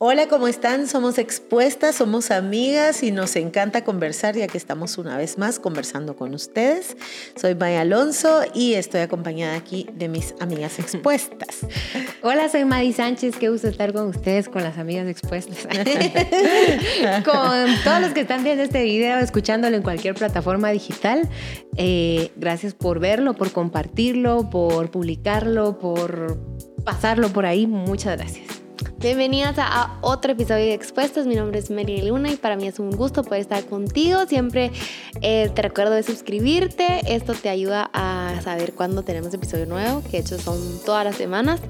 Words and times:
Hola, 0.00 0.28
¿cómo 0.28 0.46
están? 0.46 0.86
Somos 0.86 1.18
expuestas, 1.18 1.96
somos 1.96 2.30
amigas 2.30 3.02
y 3.02 3.10
nos 3.10 3.34
encanta 3.34 3.82
conversar 3.82 4.36
ya 4.36 4.46
que 4.46 4.56
estamos 4.56 4.96
una 4.96 5.16
vez 5.16 5.38
más 5.38 5.58
conversando 5.58 6.14
con 6.14 6.34
ustedes. 6.34 6.96
Soy 7.34 7.56
Maya 7.56 7.80
Alonso 7.80 8.42
y 8.54 8.74
estoy 8.74 9.00
acompañada 9.00 9.56
aquí 9.56 9.88
de 9.92 10.06
mis 10.06 10.36
amigas 10.38 10.78
expuestas. 10.78 11.66
Hola, 12.22 12.48
soy 12.48 12.64
Madi 12.64 12.92
Sánchez, 12.92 13.34
qué 13.40 13.48
gusto 13.48 13.66
estar 13.66 13.92
con 13.92 14.06
ustedes, 14.06 14.48
con 14.48 14.62
las 14.62 14.78
amigas 14.78 15.08
expuestas. 15.08 15.66
con 17.24 17.66
todos 17.82 18.00
los 18.00 18.12
que 18.12 18.20
están 18.20 18.44
viendo 18.44 18.62
este 18.62 18.84
video, 18.84 19.18
escuchándolo 19.18 19.76
en 19.76 19.82
cualquier 19.82 20.14
plataforma 20.14 20.70
digital. 20.70 21.28
Eh, 21.76 22.30
gracias 22.36 22.72
por 22.72 23.00
verlo, 23.00 23.34
por 23.34 23.50
compartirlo, 23.50 24.48
por 24.48 24.92
publicarlo, 24.92 25.80
por 25.80 26.38
pasarlo 26.84 27.30
por 27.30 27.46
ahí. 27.46 27.66
Muchas 27.66 28.16
gracias. 28.16 28.57
Bienvenidas 29.00 29.54
a 29.60 29.96
otro 30.00 30.32
episodio 30.32 30.64
de 30.64 30.74
Expuestos. 30.74 31.24
Mi 31.24 31.36
nombre 31.36 31.60
es 31.60 31.70
Mary 31.70 32.02
Luna 32.02 32.32
y 32.32 32.36
para 32.36 32.56
mí 32.56 32.66
es 32.66 32.80
un 32.80 32.90
gusto 32.90 33.22
poder 33.22 33.42
estar 33.42 33.64
contigo. 33.64 34.26
Siempre 34.26 34.72
eh, 35.20 35.52
te 35.54 35.62
recuerdo 35.62 35.92
de 35.92 36.02
suscribirte. 36.02 37.02
Esto 37.06 37.34
te 37.34 37.48
ayuda 37.48 37.90
a 37.92 38.40
saber 38.42 38.72
cuándo 38.72 39.04
tenemos 39.04 39.32
episodio 39.32 39.66
nuevo, 39.66 40.02
que 40.02 40.10
de 40.10 40.18
hecho 40.18 40.40
son 40.40 40.58
todas 40.84 41.04
las 41.04 41.14
semanas. 41.14 41.60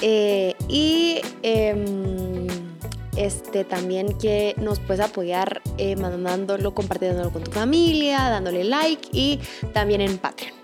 Eh, 0.00 0.54
y 0.66 1.20
em, 1.42 2.46
este, 3.18 3.64
también 3.64 4.16
que 4.16 4.54
nos 4.56 4.80
puedes 4.80 5.04
apoyar 5.04 5.60
eh, 5.76 5.94
mandándolo, 5.96 6.72
compartiéndolo 6.72 7.32
con 7.32 7.44
tu 7.44 7.50
familia, 7.50 8.30
dándole 8.30 8.64
like 8.64 9.10
y 9.12 9.40
también 9.74 10.00
en 10.00 10.16
Patreon. 10.16 10.55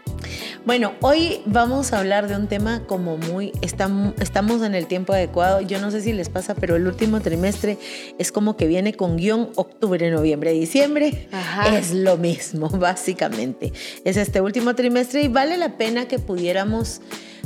Bueno, 0.65 0.93
hoy 1.01 1.41
vamos 1.45 1.93
a 1.93 1.99
hablar 1.99 2.29
de 2.29 2.37
un 2.37 2.47
tema 2.47 2.87
como 2.87 3.17
muy, 3.17 3.53
estamos 3.61 4.63
en 4.63 4.75
el 4.75 4.87
tiempo 4.87 5.13
adecuado. 5.13 5.61
Yo 5.61 5.81
no 5.81 5.91
sé 5.91 6.01
si 6.01 6.13
les 6.13 6.29
pasa, 6.29 6.55
pero 6.55 6.77
el 6.77 6.87
último 6.87 7.21
trimestre 7.21 7.79
es 8.19 8.31
como 8.31 8.57
que 8.57 8.67
viene 8.67 8.95
con 8.95 9.17
guion 9.17 9.51
octubre, 9.57 10.11
noviembre, 10.11 10.53
diciembre. 10.53 11.29
Es 11.73 11.93
lo 11.93 12.17
mismo, 12.17 12.69
básicamente. 12.73 13.73
Es 14.05 14.17
este 14.17 14.41
último 14.41 14.75
trimestre 14.75 15.23
y 15.23 15.29
vale 15.29 15.57
la 15.57 15.77
pena 15.77 16.07
que 16.07 16.19
pudiéramos 16.19 17.01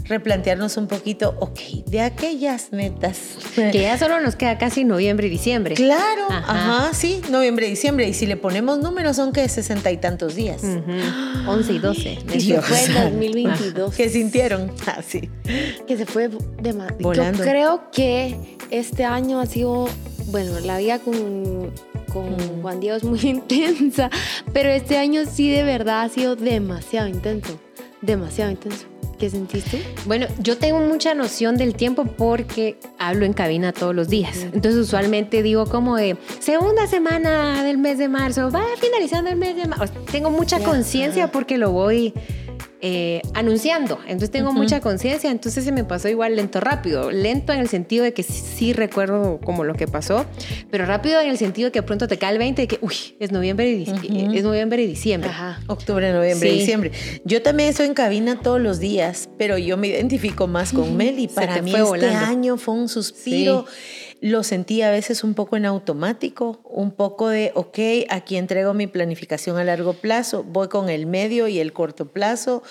replantearnos 0.09 0.77
un 0.77 0.87
poquito, 0.87 1.35
ok, 1.41 1.85
de 1.87 2.01
aquellas 2.01 2.73
metas. 2.73 3.17
Que 3.57 3.83
ya 3.83 3.99
solo 3.99 4.21
nos 4.21 4.37
queda 4.37 4.59
casi 4.59 4.85
noviembre 4.85 5.27
y 5.27 5.31
diciembre. 5.31 5.75
Claro, 5.75 6.29
ajá, 6.31 6.93
sí, 6.93 7.23
noviembre 7.31 7.67
y 7.67 7.71
diciembre. 7.71 8.09
Y 8.09 8.15
si 8.15 8.27
le 8.27 8.37
ponemos 8.37 8.79
números, 8.79 9.17
son 9.17 9.33
que 9.33 9.49
sesenta 9.49 9.91
y 9.91 9.97
tantos 9.97 10.35
días. 10.35 10.63
11 11.47 11.73
y 11.73 11.79
12. 11.79 12.19
Dios. 12.39 12.65
Fue 12.65 12.85
en 12.85 12.95
2022. 13.13 13.95
¿Qué 13.95 14.09
sintieron? 14.09 14.71
Así. 14.87 15.31
Ah, 15.49 15.85
que 15.87 15.97
se 15.97 16.07
fue 16.07 16.29
de 16.29 16.73
Volando. 17.01 17.39
Yo 17.39 17.51
creo 17.51 17.91
que 17.91 18.37
este 18.71 19.05
año 19.05 19.41
ha 19.41 19.47
sido, 19.47 19.89
bueno, 20.27 20.61
la 20.61 20.79
vida 20.79 20.99
con 20.99 21.73
con 22.13 22.63
Juan 22.63 22.81
Diego 22.81 22.97
es 22.97 23.05
muy 23.05 23.21
intensa, 23.25 24.11
pero 24.53 24.71
este 24.71 24.97
año 24.97 25.23
sí 25.31 25.51
de 25.51 25.63
verdad 25.63 26.03
ha 26.03 26.09
sido 26.09 26.37
demasiado 26.37 27.09
intenso, 27.09 27.59
demasiado 28.01 28.51
intenso. 28.51 28.87
¿Qué 29.19 29.31
sentiste? 29.31 29.83
Bueno, 30.05 30.27
yo 30.41 30.59
tengo 30.59 30.79
mucha 30.81 31.15
noción 31.15 31.57
del 31.57 31.75
tiempo 31.75 32.05
porque 32.05 32.79
hablo 32.99 33.25
en 33.25 33.33
cabina 33.33 33.73
todos 33.73 33.95
los 33.95 34.09
días. 34.09 34.37
Entonces 34.53 34.77
usualmente 34.77 35.43
digo 35.43 35.67
como 35.67 35.97
de 35.97 36.19
segunda 36.39 36.87
semana 36.87 37.65
del 37.65 37.79
mes 37.79 37.97
de 37.97 38.09
marzo, 38.09 38.51
va 38.51 38.65
finalizando 38.79 39.31
el 39.31 39.37
mes 39.37 39.57
de 39.57 39.67
marzo. 39.67 39.95
Tengo 40.13 40.31
mucha 40.31 40.61
conciencia 40.61 41.33
porque 41.33 41.57
lo 41.57 41.73
voy 41.73 42.13
eh, 42.83 43.23
anunciando. 43.35 43.99
Entonces 44.03 44.31
tengo 44.31 44.53
mucha 44.53 44.81
conciencia, 44.81 45.31
entonces 45.31 45.65
se 45.65 45.73
me 45.73 45.85
pasó 45.85 46.09
igual 46.09 46.37
lento, 46.37 46.61
rápido. 46.61 47.11
Lento 47.11 47.53
en 47.53 47.61
el 47.61 47.69
sentido 47.69 48.05
de 48.05 48.13
que 48.13 48.23
sí, 48.23 48.73
recuerdo 48.73 49.41
como 49.43 49.65
lo 49.65 49.75
que 49.75 49.87
pasó, 49.87 50.27
pero 50.71 50.85
rápido 50.85 51.21
en 51.21 51.31
el 51.31 51.39
sentido 51.39 51.67
de 51.69 51.73
que 51.73 51.83
pronto 51.83 52.07
te 52.07 52.19
cae 52.19 52.33
el 52.33 52.39
20 52.39 52.63
de 52.63 52.69
que, 52.69 52.79
uy, 52.83 53.17
es 53.19 53.33
noviembre 53.33 53.71
y, 53.71 53.83
es 54.37 54.45
noviembre 54.45 54.83
y 54.83 54.87
diciembre. 54.87 55.31
Ajá. 55.31 55.61
Octubre, 55.69 56.13
noviembre 56.13 56.51
y 56.51 56.59
diciembre. 56.59 56.93
Yo 57.25 57.43
también 57.43 57.71
estoy 57.71 57.87
en 57.87 57.95
cabina 57.95 58.41
todos 58.41 58.61
los 58.61 58.79
días, 58.79 59.31
pero 59.39 59.57
yo 59.57 59.77
me 59.77 59.89
identifico 59.89 60.47
más 60.47 60.73
con 60.73 60.97
Meli. 60.97 61.29
Para 61.29 61.63
mí 61.63 61.73
este 61.75 62.09
año 62.09 62.57
fue 62.57 62.75
un 62.75 62.89
suspiro 62.89 63.67
lo 64.21 64.43
sentí 64.43 64.83
a 64.83 64.91
veces 64.91 65.25
un 65.25 65.35
poco 65.35 65.57
en 65.57 65.67
automático, 65.67 66.61
un 66.65 66.91
poco 66.91 67.29
de, 67.29 67.53
ok, 67.55 67.79
aquí 68.09 68.37
entrego 68.37 68.75
mi 68.75 68.87
planificación 68.87 69.59
a 69.59 69.65
largo 69.65 69.93
plazo, 69.93 70.43
voy 70.43 70.69
con 70.69 70.89
el 70.89 71.07
medio 71.07 71.49
y 71.49 71.61
el 71.61 71.73
corto 71.73 72.07
plazo, 72.07 72.63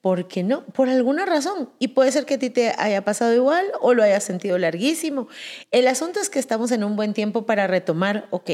porque 0.00 0.42
no, 0.42 0.64
por 0.66 0.88
alguna 0.88 1.26
razón. 1.26 1.70
Y 1.78 1.88
puede 1.88 2.12
ser 2.12 2.24
que 2.24 2.34
a 2.34 2.38
ti 2.38 2.50
te 2.50 2.72
haya 2.78 3.04
pasado 3.04 3.34
igual 3.34 3.66
o 3.80 3.94
lo 3.94 4.02
hayas 4.02 4.24
sentido 4.24 4.58
larguísimo. 4.58 5.28
El 5.70 5.88
asunto 5.88 6.20
es 6.20 6.30
que 6.30 6.38
estamos 6.38 6.72
en 6.72 6.84
un 6.84 6.96
buen 6.96 7.12
tiempo 7.12 7.46
para 7.46 7.66
retomar, 7.66 8.26
ok, 8.30 8.50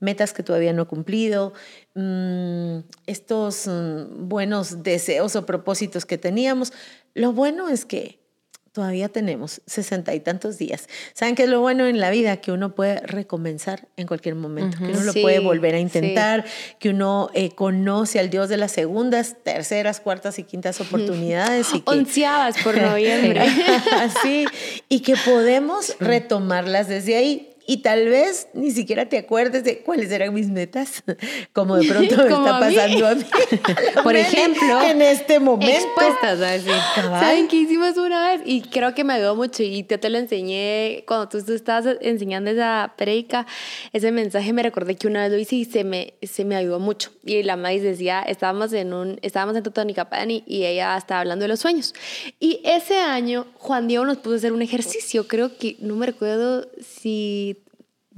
metas 0.00 0.32
que 0.32 0.42
todavía 0.42 0.72
no 0.72 0.82
he 0.82 0.86
cumplido, 0.86 1.52
mm, 1.94 2.78
estos 3.06 3.66
mm, 3.66 4.28
buenos 4.28 4.82
deseos 4.82 5.36
o 5.36 5.46
propósitos 5.46 6.06
que 6.06 6.18
teníamos. 6.18 6.72
Lo 7.14 7.32
bueno 7.32 7.68
es 7.68 7.84
que 7.84 8.20
todavía 8.78 9.08
tenemos 9.08 9.60
sesenta 9.66 10.14
y 10.14 10.20
tantos 10.20 10.56
días. 10.56 10.88
¿Saben 11.12 11.34
qué 11.34 11.42
es 11.42 11.48
lo 11.48 11.60
bueno 11.60 11.88
en 11.88 11.98
la 11.98 12.10
vida? 12.10 12.36
Que 12.36 12.52
uno 12.52 12.76
puede 12.76 13.00
recomenzar 13.00 13.88
en 13.96 14.06
cualquier 14.06 14.36
momento, 14.36 14.78
que 14.78 14.92
uno 14.92 15.00
lo 15.00 15.12
puede 15.14 15.40
volver 15.40 15.74
a 15.74 15.80
intentar, 15.80 16.44
que 16.78 16.90
uno 16.90 17.28
eh, 17.34 17.50
conoce 17.56 18.20
al 18.20 18.30
Dios 18.30 18.48
de 18.48 18.56
las 18.56 18.70
segundas, 18.70 19.34
terceras, 19.42 19.98
cuartas 19.98 20.38
y 20.38 20.44
quintas 20.44 20.80
oportunidades. 20.80 21.74
y 21.74 21.80
que, 21.80 21.90
Onceavas 21.90 22.62
por 22.62 22.76
noviembre. 22.80 23.48
sí, 24.22 24.46
y 24.88 25.00
que 25.00 25.16
podemos 25.16 25.96
retomarlas 25.98 26.86
desde 26.86 27.16
ahí 27.16 27.47
y 27.70 27.82
tal 27.82 28.08
vez 28.08 28.48
ni 28.54 28.70
siquiera 28.70 29.10
te 29.10 29.18
acuerdes 29.18 29.62
de 29.62 29.80
cuáles 29.80 30.10
eran 30.10 30.32
mis 30.32 30.48
metas, 30.48 31.04
como 31.52 31.76
de 31.76 31.86
pronto 31.86 32.16
me 32.16 32.22
está 32.28 32.60
pasando 32.60 33.06
a 33.06 33.14
mí. 33.14 33.24
Por 34.02 34.16
ejemplo, 34.16 34.82
en 34.84 35.02
este 35.02 35.38
momento. 35.38 35.70
Expuestas, 35.70 36.40
así. 36.40 36.70
¿Saben 36.94 37.46
qué 37.46 37.56
hicimos 37.56 37.98
una 37.98 38.30
vez? 38.30 38.40
Y 38.46 38.62
creo 38.62 38.94
que 38.94 39.04
me 39.04 39.12
ayudó 39.12 39.36
mucho 39.36 39.62
y 39.62 39.86
yo 39.86 40.00
te 40.00 40.08
lo 40.08 40.16
enseñé 40.16 41.04
cuando 41.06 41.28
tú, 41.28 41.36
estabas 41.52 41.98
enseñando 42.00 42.50
esa 42.50 42.94
predica, 42.96 43.46
ese 43.92 44.12
mensaje 44.12 44.54
me 44.54 44.62
recordé 44.62 44.96
que 44.96 45.06
una 45.06 45.24
vez 45.24 45.32
lo 45.32 45.38
hice 45.38 45.56
y 45.56 45.66
se 45.66 45.84
me, 45.84 46.14
se 46.22 46.46
me 46.46 46.56
ayudó 46.56 46.80
mucho. 46.80 47.10
Y 47.22 47.42
la 47.42 47.56
maíz 47.56 47.82
decía, 47.82 48.22
estábamos 48.22 48.72
en 48.72 48.94
un, 48.94 49.18
estábamos 49.20 49.54
en 49.56 49.62
Totonicapán 49.62 50.30
y 50.30 50.42
ella 50.48 50.96
estaba 50.96 51.20
hablando 51.20 51.42
de 51.42 51.48
los 51.48 51.60
sueños. 51.60 51.92
Y 52.40 52.62
ese 52.64 52.96
año 52.98 53.46
Juan 53.58 53.88
Diego 53.88 54.06
nos 54.06 54.16
puso 54.16 54.32
a 54.32 54.38
hacer 54.38 54.54
un 54.54 54.62
ejercicio, 54.62 55.28
creo 55.28 55.58
que, 55.58 55.76
no 55.80 55.96
me 55.96 56.06
recuerdo 56.06 56.66
si 56.80 57.57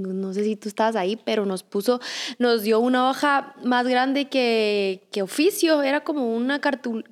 no, 0.01 0.33
sé 0.33 0.45
si 0.45 0.57
tú 0.57 0.69
estabas 0.69 0.97
ahí, 0.97 1.17
pero 1.17 1.47
nos 1.47 1.63
puso, 1.63 2.01
nos 2.39 2.63
dio 2.63 2.81
una 2.81 3.09
hoja 3.11 3.55
más 3.65 3.87
grande 3.87 4.29
que, 4.29 5.07
que 5.13 5.23
oficio, 5.23 5.83
era 5.83 6.03
como 6.03 6.35
una 6.35 6.61
cartul, 6.61 7.05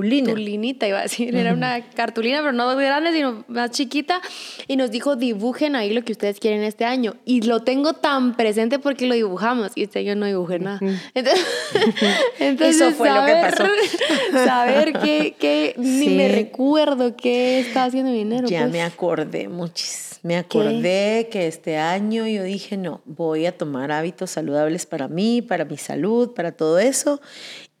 cartilu, 0.00 0.26
cartulinita, 0.26 0.88
iba 0.88 0.98
a 0.98 1.02
decir, 1.02 1.34
era 1.34 1.52
una 1.52 1.84
cartulina, 1.90 2.38
pero 2.38 2.52
no 2.52 2.74
grande, 2.76 3.12
sino 3.12 3.44
más 3.48 3.70
chiquita, 3.70 4.20
y 4.66 4.76
nos 4.76 4.90
dijo, 4.90 5.16
dibujen 5.16 5.76
ahí 5.76 5.92
lo 5.92 6.02
que 6.02 6.12
ustedes 6.12 6.40
quieren 6.40 6.62
este 6.62 6.84
año, 6.84 7.16
y 7.24 7.42
lo 7.42 7.60
tengo 7.60 7.94
tan 7.94 8.36
presente 8.36 8.78
porque 8.78 9.06
lo 9.06 9.14
dibujamos, 9.14 9.72
y 9.74 9.84
este 9.84 10.00
año 10.00 10.16
no 10.16 10.26
dibujé 10.26 10.58
nada. 10.58 10.80
Entonces, 11.14 12.76
Eso 12.76 12.92
fue 12.92 13.10
lo 13.10 13.24
que 13.26 13.32
pasó. 13.32 13.64
saber 14.44 14.92
que, 14.94 15.74
ni 15.76 16.08
me 16.08 16.28
recuerdo 16.28 17.16
qué 17.16 17.60
estaba 17.60 17.86
haciendo 17.86 18.10
mi 18.10 18.18
dinero. 18.18 18.48
Ya 18.48 18.60
pues. 18.60 18.72
me 18.72 18.82
acordé 18.82 19.48
muchísimo 19.48 20.12
me 20.22 20.36
acordé 20.36 21.28
que 21.32 21.48
este 21.48 21.78
año 21.78 22.28
yo 22.28 22.44
dije, 22.44 22.76
no, 22.76 23.02
voy 23.04 23.46
a 23.46 23.58
tomar 23.58 23.90
hábitos 23.90 24.30
saludables 24.30 24.86
para 24.86 25.08
mí, 25.08 25.42
para 25.42 25.64
mi 25.64 25.76
salud, 25.76 26.32
para 26.32 26.52
todo 26.52 26.78
eso. 26.78 27.20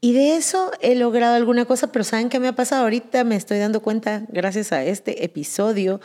Y 0.04 0.14
de 0.14 0.34
eso 0.34 0.72
he 0.80 0.96
logrado 0.96 1.36
alguna 1.36 1.64
cosa, 1.64 1.92
pero 1.92 2.02
¿saben 2.02 2.28
qué 2.28 2.40
me 2.40 2.48
ha 2.48 2.56
pasado 2.56 2.82
ahorita? 2.82 3.22
Me 3.22 3.36
estoy 3.36 3.60
dando 3.60 3.82
cuenta, 3.82 4.24
gracias 4.30 4.72
a 4.72 4.82
este 4.82 5.24
episodio, 5.24 6.00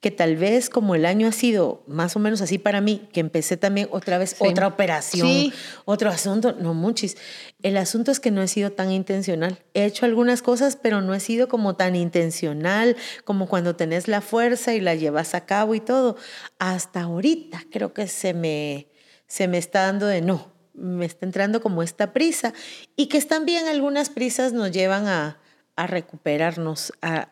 que 0.00 0.12
tal 0.12 0.36
vez 0.36 0.70
como 0.70 0.94
el 0.94 1.04
año 1.04 1.26
ha 1.26 1.32
sido 1.32 1.82
más 1.88 2.14
o 2.14 2.20
menos 2.20 2.42
así 2.42 2.58
para 2.58 2.80
mí, 2.80 3.08
que 3.12 3.18
empecé 3.18 3.56
también 3.56 3.88
otra 3.90 4.18
vez 4.18 4.36
otra 4.38 4.68
operación, 4.68 5.52
otro 5.84 6.10
asunto, 6.10 6.52
no 6.52 6.74
muchis. 6.74 7.16
El 7.60 7.76
asunto 7.76 8.12
es 8.12 8.20
que 8.20 8.30
no 8.30 8.40
he 8.40 8.46
sido 8.46 8.70
tan 8.70 8.92
intencional. 8.92 9.58
He 9.74 9.84
hecho 9.84 10.06
algunas 10.06 10.42
cosas, 10.42 10.76
pero 10.76 11.00
no 11.00 11.12
he 11.12 11.18
sido 11.18 11.48
como 11.48 11.74
tan 11.74 11.96
intencional 11.96 12.96
como 13.24 13.48
cuando 13.48 13.74
tenés 13.74 14.06
la 14.06 14.20
fuerza 14.20 14.74
y 14.74 14.80
la 14.80 14.94
llevas 14.94 15.34
a 15.34 15.44
cabo 15.44 15.74
y 15.74 15.80
todo. 15.80 16.16
Hasta 16.60 17.00
ahorita 17.00 17.64
creo 17.72 17.94
que 17.94 18.06
se 18.06 18.32
me, 18.32 18.86
se 19.26 19.48
me 19.48 19.58
está 19.58 19.86
dando 19.86 20.06
de 20.06 20.20
no 20.20 20.59
me 20.80 21.06
está 21.06 21.26
entrando 21.26 21.60
como 21.60 21.82
esta 21.82 22.12
prisa 22.12 22.52
y 22.96 23.06
que 23.06 23.20
también 23.22 23.68
algunas 23.68 24.10
prisas 24.10 24.52
nos 24.52 24.72
llevan 24.72 25.06
a, 25.06 25.38
a 25.76 25.86
recuperarnos, 25.86 26.92
a, 27.02 27.28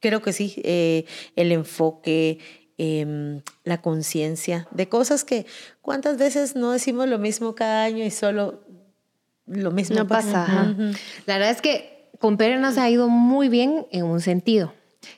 creo 0.00 0.22
que 0.22 0.32
sí, 0.32 0.54
eh, 0.64 1.04
el 1.34 1.52
enfoque, 1.52 2.38
em, 2.78 3.42
la 3.64 3.80
conciencia 3.80 4.68
de 4.70 4.88
cosas 4.88 5.24
que 5.24 5.46
cuántas 5.82 6.16
veces 6.16 6.56
no 6.56 6.72
decimos 6.72 7.08
lo 7.08 7.18
mismo 7.18 7.54
cada 7.54 7.84
año 7.84 8.04
y 8.04 8.10
solo 8.10 8.60
lo 9.46 9.70
mismo 9.70 9.96
no 9.96 10.06
pasa. 10.06 10.46
La 11.26 11.38
verdad 11.38 11.50
es 11.50 11.62
que 11.62 12.10
con 12.18 12.36
Pere 12.36 12.58
nos 12.58 12.78
ha 12.78 12.88
ido 12.90 13.08
muy 13.08 13.48
bien 13.48 13.86
en 13.90 14.04
un 14.04 14.20
sentido, 14.20 14.72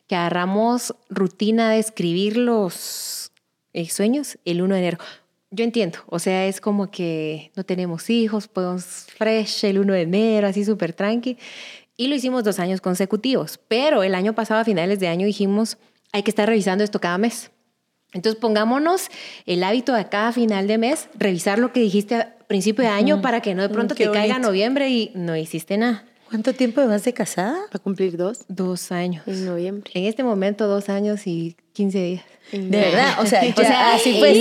que 0.06 0.16
agarramos 0.16 0.94
rutina 1.08 1.70
de 1.70 1.78
escribir 1.78 2.36
los 2.36 3.32
eh, 3.72 3.88
sueños 3.88 4.38
el 4.44 4.62
1 4.62 4.74
de 4.74 4.80
enero. 4.80 4.98
Yo 5.50 5.64
entiendo, 5.64 6.00
o 6.06 6.18
sea, 6.18 6.46
es 6.46 6.60
como 6.60 6.90
que 6.90 7.52
no 7.56 7.64
tenemos 7.64 8.10
hijos, 8.10 8.48
podemos 8.48 9.06
fresh 9.16 9.64
el 9.64 9.78
1 9.78 9.92
de 9.94 10.02
enero, 10.02 10.46
así 10.46 10.64
súper 10.64 10.92
tranqui. 10.92 11.38
Y 11.96 12.08
lo 12.08 12.14
hicimos 12.14 12.44
dos 12.44 12.58
años 12.58 12.80
consecutivos, 12.80 13.58
pero 13.66 14.02
el 14.02 14.14
año 14.14 14.34
pasado, 14.34 14.60
a 14.60 14.64
finales 14.64 15.00
de 15.00 15.08
año, 15.08 15.26
dijimos, 15.26 15.78
hay 16.12 16.22
que 16.22 16.30
estar 16.30 16.48
revisando 16.48 16.84
esto 16.84 17.00
cada 17.00 17.18
mes. 17.18 17.50
Entonces 18.12 18.40
pongámonos 18.40 19.08
el 19.44 19.62
hábito 19.62 19.92
de 19.94 20.08
cada 20.08 20.32
final 20.32 20.66
de 20.66 20.78
mes, 20.78 21.08
revisar 21.14 21.58
lo 21.58 21.72
que 21.72 21.80
dijiste 21.80 22.14
a 22.14 22.36
principio 22.46 22.84
de 22.84 22.90
año 22.90 23.20
para 23.20 23.40
que 23.42 23.54
no 23.54 23.62
de 23.62 23.68
pronto 23.68 23.94
te 23.94 24.10
caiga 24.10 24.38
noviembre 24.38 24.88
y 24.88 25.12
no 25.14 25.36
hiciste 25.36 25.76
nada. 25.76 26.04
¿Cuánto 26.28 26.52
tiempo 26.52 26.86
vas 26.86 27.04
de 27.04 27.14
casada? 27.14 27.56
¿Para 27.72 27.82
cumplir 27.82 28.18
dos? 28.18 28.40
Dos 28.48 28.92
años. 28.92 29.22
En 29.26 29.46
noviembre. 29.46 29.90
En 29.94 30.04
este 30.04 30.22
momento, 30.22 30.66
dos 30.66 30.90
años 30.90 31.26
y 31.26 31.56
15 31.72 31.98
días. 32.02 32.24
De 32.52 32.80
verdad, 32.80 33.18
o 33.20 33.26
sea, 33.26 33.42
o 33.56 33.60
sea 33.60 33.94
así 33.94 34.18
fue. 34.18 34.32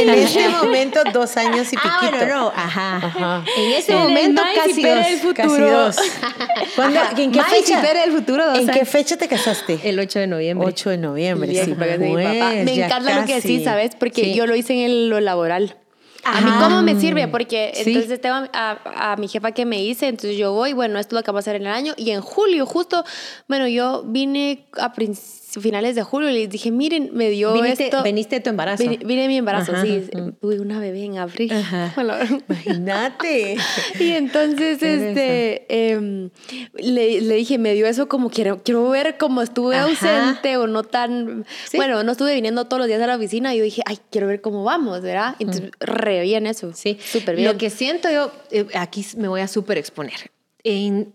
en 0.00 0.10
este 0.10 0.48
momento, 0.62 1.00
dos 1.12 1.36
años 1.36 1.72
y 1.72 1.76
piquito. 1.76 1.90
Ah, 1.92 2.08
bueno, 2.10 2.26
no, 2.26 2.48
ajá. 2.54 2.96
ajá. 2.98 3.44
En 3.56 3.72
este 3.72 3.96
momento, 3.96 4.42
casi 4.54 4.82
dos. 4.82 5.06
El 5.06 5.18
futuro. 5.18 5.34
Casi 5.34 5.60
dos. 5.60 5.96
¿Cuándo, 6.76 7.00
¿En 7.16 7.32
qué 7.32 7.42
fecha? 7.42 8.04
el 8.04 8.12
futuro, 8.12 8.46
dos 8.46 8.58
¿En 8.58 8.68
qué 8.68 8.84
fecha 8.84 9.16
te 9.16 9.26
casaste? 9.26 9.80
El 9.82 9.98
8 9.98 10.20
de 10.20 10.26
noviembre. 10.28 10.68
8 10.68 10.90
de 10.90 10.98
noviembre, 10.98 11.52
sí. 11.52 11.64
sí 11.64 11.74
pues, 11.74 11.98
mi 11.98 12.14
papá. 12.14 12.52
Me 12.64 12.74
encanta 12.74 13.20
lo 13.20 13.26
que 13.26 13.34
decís, 13.34 13.64
¿sabes? 13.64 13.96
Porque 13.96 14.34
yo 14.34 14.46
lo 14.46 14.54
hice 14.54 14.84
en 14.84 15.10
lo 15.10 15.18
laboral. 15.18 15.76
A 16.24 16.40
mí 16.40 16.50
cómo 16.58 16.82
me 16.82 16.98
sirve, 16.98 17.28
porque 17.28 17.72
entonces 17.74 18.20
tengo 18.20 18.36
a, 18.52 19.12
a, 19.12 19.16
mi 19.16 19.28
jefa 19.28 19.52
que 19.52 19.64
me 19.66 19.78
dice, 19.78 20.08
entonces 20.08 20.36
yo 20.36 20.52
voy, 20.52 20.72
bueno, 20.72 20.98
esto 20.98 21.16
es 21.16 21.20
lo 21.20 21.24
que 21.24 21.32
va 21.32 21.38
a 21.38 21.40
hacer 21.40 21.56
en 21.56 21.62
el 21.62 21.72
año, 21.72 21.94
y 21.96 22.10
en 22.10 22.20
julio 22.20 22.66
justo, 22.66 23.04
bueno, 23.48 23.68
yo 23.68 24.02
vine 24.06 24.66
a 24.80 24.92
principios 24.92 25.43
finales 25.60 25.94
de 25.94 26.02
julio 26.02 26.30
y 26.30 26.34
les 26.34 26.48
dije, 26.48 26.70
miren, 26.70 27.10
me 27.12 27.30
dio 27.30 27.52
Viniste, 27.52 27.84
esto. 27.84 28.02
Veniste 28.02 28.40
tu 28.40 28.50
embarazo. 28.50 28.84
Vine, 28.84 29.28
mi 29.28 29.36
embarazo, 29.36 29.72
sí. 29.82 30.08
Tuve 30.40 30.60
una 30.60 30.78
bebé 30.78 31.04
en 31.04 31.18
abril. 31.18 31.52
Imagínate. 32.48 33.56
y 34.00 34.10
entonces, 34.12 34.82
este, 34.82 35.66
eh, 35.68 36.30
le, 36.74 37.20
le, 37.20 37.34
dije, 37.34 37.58
me 37.58 37.74
dio 37.74 37.86
eso 37.86 38.08
como 38.08 38.30
quiero, 38.30 38.62
quiero 38.62 38.88
ver 38.90 39.16
cómo 39.18 39.42
estuve 39.42 39.76
ausente 39.76 40.56
o 40.56 40.66
no 40.66 40.82
tan, 40.82 41.44
bueno, 41.74 42.02
no 42.02 42.12
estuve 42.12 42.34
viniendo 42.34 42.64
todos 42.66 42.80
los 42.80 42.88
días 42.88 43.00
a 43.00 43.06
la 43.06 43.16
oficina 43.16 43.54
y 43.54 43.58
yo 43.58 43.64
dije, 43.64 43.82
ay, 43.86 43.98
quiero 44.10 44.26
ver 44.26 44.40
cómo 44.40 44.64
vamos, 44.64 45.02
¿verdad? 45.02 45.36
Entonces, 45.38 45.70
re 45.80 46.22
bien 46.22 46.46
eso. 46.46 46.72
Sí, 46.74 46.98
súper 47.04 47.36
bien. 47.36 47.48
Lo 47.48 47.58
que 47.58 47.70
siento 47.70 48.10
yo, 48.10 48.32
eh, 48.50 48.66
aquí 48.74 49.04
me 49.16 49.28
voy 49.28 49.40
a 49.40 49.48
súper 49.48 49.78
exponer. 49.78 50.30
En, 50.64 51.12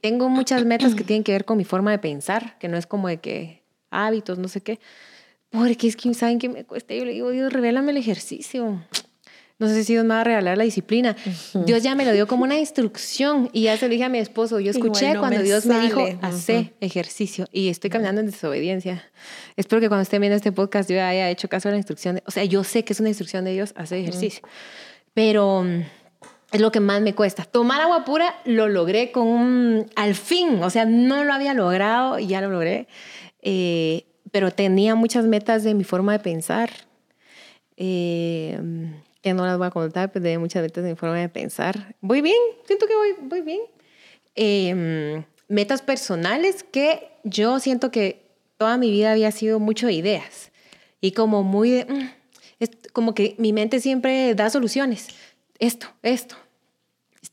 tengo 0.00 0.28
muchas 0.28 0.64
metas 0.64 0.94
que 0.94 1.04
tienen 1.04 1.24
que 1.24 1.32
ver 1.32 1.44
con 1.44 1.58
mi 1.58 1.64
forma 1.64 1.90
de 1.90 1.98
pensar, 1.98 2.58
que 2.58 2.68
no 2.68 2.76
es 2.76 2.86
como 2.86 3.08
de 3.08 3.18
que 3.18 3.62
hábitos, 3.90 4.38
no 4.38 4.48
sé 4.48 4.60
qué. 4.60 4.78
Porque 5.50 5.88
es 5.88 5.96
que 5.96 6.14
saben 6.14 6.38
que 6.38 6.48
me 6.48 6.64
cuesta. 6.64 6.94
Yo 6.94 7.04
le 7.04 7.12
digo, 7.12 7.30
Dios, 7.30 7.52
revélame 7.52 7.90
el 7.90 7.96
ejercicio. 7.96 8.80
No 9.60 9.68
sé 9.68 9.84
si 9.84 9.92
Dios 9.92 10.04
me 10.06 10.14
va 10.14 10.22
a 10.22 10.24
regalar 10.24 10.56
la 10.56 10.64
disciplina. 10.64 11.14
Dios 11.66 11.82
ya 11.82 11.94
me 11.94 12.06
lo 12.06 12.12
dio 12.12 12.26
como 12.26 12.44
una 12.44 12.58
instrucción 12.58 13.50
y 13.52 13.64
ya 13.64 13.76
se 13.76 13.86
lo 13.86 13.90
dije 13.90 14.04
a 14.04 14.08
mi 14.08 14.18
esposo. 14.18 14.58
Yo 14.58 14.70
escuché 14.70 15.18
cuando 15.18 15.42
Dios 15.42 15.66
me 15.66 15.78
dijo, 15.80 16.02
hace 16.22 16.72
ejercicio 16.80 17.46
y 17.52 17.68
estoy 17.68 17.90
caminando 17.90 18.22
en 18.22 18.28
desobediencia. 18.28 19.04
Espero 19.56 19.82
que 19.82 19.88
cuando 19.88 20.02
estén 20.02 20.22
viendo 20.22 20.36
este 20.36 20.50
podcast 20.50 20.88
yo 20.88 20.96
haya 20.96 21.28
hecho 21.28 21.48
caso 21.48 21.68
a 21.68 21.72
la 21.72 21.76
instrucción. 21.76 22.22
o 22.24 22.30
sea, 22.30 22.44
yo 22.44 22.64
sé 22.64 22.84
que 22.84 22.94
es 22.94 23.00
una 23.00 23.10
instrucción 23.10 23.44
de 23.44 23.52
Dios, 23.52 23.74
hacer 23.76 23.98
ejercicio. 23.98 24.40
Pero 25.12 25.66
es 26.52 26.60
lo 26.60 26.72
que 26.72 26.80
más 26.80 27.00
me 27.02 27.14
cuesta. 27.14 27.44
Tomar 27.44 27.80
agua 27.80 28.04
pura 28.04 28.34
lo 28.44 28.68
logré 28.68 29.12
con 29.12 29.86
al 29.96 30.14
fin, 30.14 30.62
o 30.62 30.70
sea, 30.70 30.84
no 30.84 31.24
lo 31.24 31.32
había 31.32 31.54
logrado 31.54 32.18
y 32.18 32.26
ya 32.26 32.40
lo 32.40 32.50
logré, 32.50 32.88
eh, 33.42 34.04
pero 34.32 34.50
tenía 34.50 34.94
muchas 34.94 35.24
metas 35.26 35.62
de 35.62 35.74
mi 35.74 35.84
forma 35.84 36.12
de 36.12 36.18
pensar, 36.18 36.70
eh, 37.76 38.58
que 39.22 39.34
no 39.34 39.44
las 39.46 39.58
voy 39.58 39.66
a 39.66 39.70
contar, 39.70 40.10
pero 40.12 40.22
tenía 40.22 40.38
muchas 40.38 40.62
metas 40.62 40.82
de 40.82 40.90
mi 40.90 40.96
forma 40.96 41.18
de 41.18 41.28
pensar. 41.28 41.94
Voy 42.00 42.20
bien, 42.20 42.38
siento 42.66 42.86
que 42.86 42.94
voy, 42.94 43.14
voy 43.22 43.40
bien. 43.42 43.60
Eh, 44.34 45.24
metas 45.48 45.82
personales 45.82 46.62
que 46.62 47.08
yo 47.24 47.58
siento 47.60 47.90
que 47.90 48.30
toda 48.56 48.76
mi 48.76 48.90
vida 48.90 49.12
había 49.12 49.30
sido 49.32 49.58
mucho 49.58 49.86
de 49.86 49.94
ideas 49.94 50.52
y 51.00 51.12
como 51.12 51.42
muy 51.42 51.70
de, 51.70 51.84
mm, 51.86 52.64
como 52.92 53.14
que 53.14 53.34
mi 53.38 53.52
mente 53.52 53.80
siempre 53.80 54.34
da 54.34 54.50
soluciones 54.50 55.08
esto, 55.60 55.86
esto. 56.02 56.36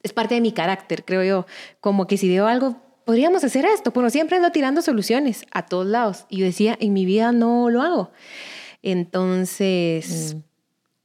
Es 0.04 0.14
parte 0.14 0.36
de 0.36 0.42
mi 0.42 0.52
carácter, 0.52 1.04
creo 1.06 1.24
yo. 1.24 1.46
Como 1.80 2.08
que 2.08 2.18
si 2.18 2.30
veo 2.30 2.46
algo, 2.46 2.76
podríamos 3.06 3.44
hacer 3.44 3.66
esto. 3.66 3.92
Bueno, 3.92 4.10
siempre 4.10 4.36
ando 4.36 4.52
tirando 4.52 4.82
soluciones 4.82 5.46
a 5.52 5.66
todos 5.66 5.88
lados. 5.88 6.26
Y 6.30 6.40
yo 6.40 6.46
decía, 6.46 6.78
en 6.80 6.94
mi 6.94 7.06
vida 7.06 7.32
no 7.32 7.70
lo 7.70 7.82
hago. 7.82 8.12
Entonces, 8.84 10.36
mm. 10.36 10.40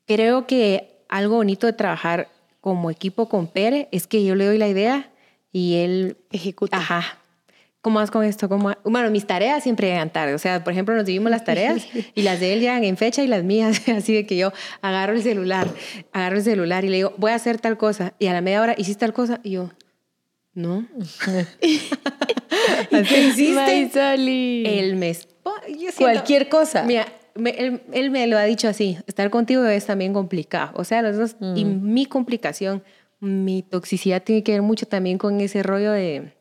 creo 0.06 0.46
que 0.46 1.04
algo 1.08 1.36
bonito 1.36 1.66
de 1.66 1.72
trabajar 1.72 2.28
como 2.60 2.90
equipo 2.90 3.28
con 3.28 3.46
Pere 3.46 3.88
es 3.92 4.06
que 4.06 4.24
yo 4.24 4.34
le 4.34 4.46
doy 4.46 4.58
la 4.58 4.68
idea 4.68 5.10
y 5.52 5.76
él 5.76 6.16
ejecuta. 6.30 6.76
Ajá, 6.76 7.18
¿Cómo 7.82 7.98
vas 7.98 8.12
con 8.12 8.24
esto? 8.24 8.48
¿Cómo? 8.48 8.72
Bueno, 8.84 9.10
mis 9.10 9.26
tareas 9.26 9.64
siempre 9.64 9.88
llegan 9.88 10.08
tarde. 10.08 10.34
O 10.34 10.38
sea, 10.38 10.62
por 10.62 10.72
ejemplo, 10.72 10.94
nos 10.94 11.04
dividimos 11.04 11.32
las 11.32 11.44
tareas 11.44 11.84
y 12.14 12.22
las 12.22 12.38
de 12.38 12.52
él 12.52 12.60
llegan 12.60 12.84
en 12.84 12.96
fecha 12.96 13.24
y 13.24 13.26
las 13.26 13.42
mías, 13.42 13.88
así 13.96 14.14
de 14.14 14.24
que 14.24 14.36
yo 14.36 14.52
agarro 14.82 15.14
el 15.14 15.22
celular, 15.22 15.68
agarro 16.12 16.36
el 16.36 16.44
celular 16.44 16.84
y 16.84 16.88
le 16.88 16.96
digo, 16.96 17.12
voy 17.18 17.32
a 17.32 17.34
hacer 17.34 17.60
tal 17.60 17.76
cosa. 17.76 18.14
Y 18.20 18.28
a 18.28 18.32
la 18.32 18.40
media 18.40 18.62
hora, 18.62 18.74
¿hiciste 18.78 19.00
tal 19.00 19.12
cosa? 19.12 19.40
Y 19.42 19.50
yo, 19.50 19.70
no. 20.54 20.86
¿Qué 21.60 23.20
hiciste? 23.24 23.90
El 24.78 24.94
mes. 24.94 25.26
Cualquier 25.98 26.48
cosa. 26.48 26.84
Mira, 26.84 27.08
él, 27.34 28.10
me 28.12 28.28
lo 28.28 28.38
ha 28.38 28.44
dicho 28.44 28.68
así, 28.68 28.96
estar 29.08 29.28
contigo 29.30 29.64
es 29.64 29.86
también 29.86 30.12
complicado. 30.12 30.70
O 30.74 30.84
sea, 30.84 31.02
los 31.02 31.16
dos, 31.16 31.36
y 31.56 31.64
mm. 31.64 31.92
mi 31.92 32.06
complicación, 32.06 32.84
mi 33.18 33.62
toxicidad 33.62 34.22
tiene 34.22 34.44
que 34.44 34.52
ver 34.52 34.62
mucho 34.62 34.86
también 34.86 35.18
con 35.18 35.40
ese 35.40 35.64
rollo 35.64 35.90
de 35.90 36.32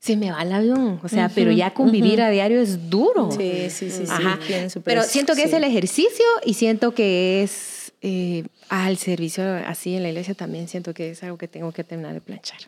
se 0.00 0.16
me 0.16 0.32
va 0.32 0.42
el 0.42 0.52
avión. 0.52 0.98
O 1.02 1.08
sea, 1.08 1.30
pero 1.32 1.52
ya 1.52 1.72
convivir 1.74 2.22
a 2.22 2.30
diario 2.30 2.60
es 2.60 2.88
duro. 2.90 3.30
Sí, 3.30 3.68
sí, 3.68 3.90
sí. 3.90 4.06
sí 4.06 4.80
pero 4.82 5.02
siento 5.02 5.34
que 5.34 5.44
es 5.44 5.52
el 5.52 5.62
ejercicio 5.62 6.24
y 6.44 6.54
siento 6.54 6.92
que 6.92 7.42
es 7.42 7.92
eh, 8.00 8.44
al 8.70 8.96
servicio 8.96 9.44
así 9.66 9.94
en 9.94 10.02
la 10.02 10.08
iglesia 10.08 10.34
también 10.34 10.68
siento 10.68 10.94
que 10.94 11.10
es 11.10 11.22
algo 11.22 11.36
que 11.36 11.48
tengo 11.48 11.70
que 11.72 11.84
terminar 11.84 12.14
de 12.14 12.22
planchar. 12.22 12.60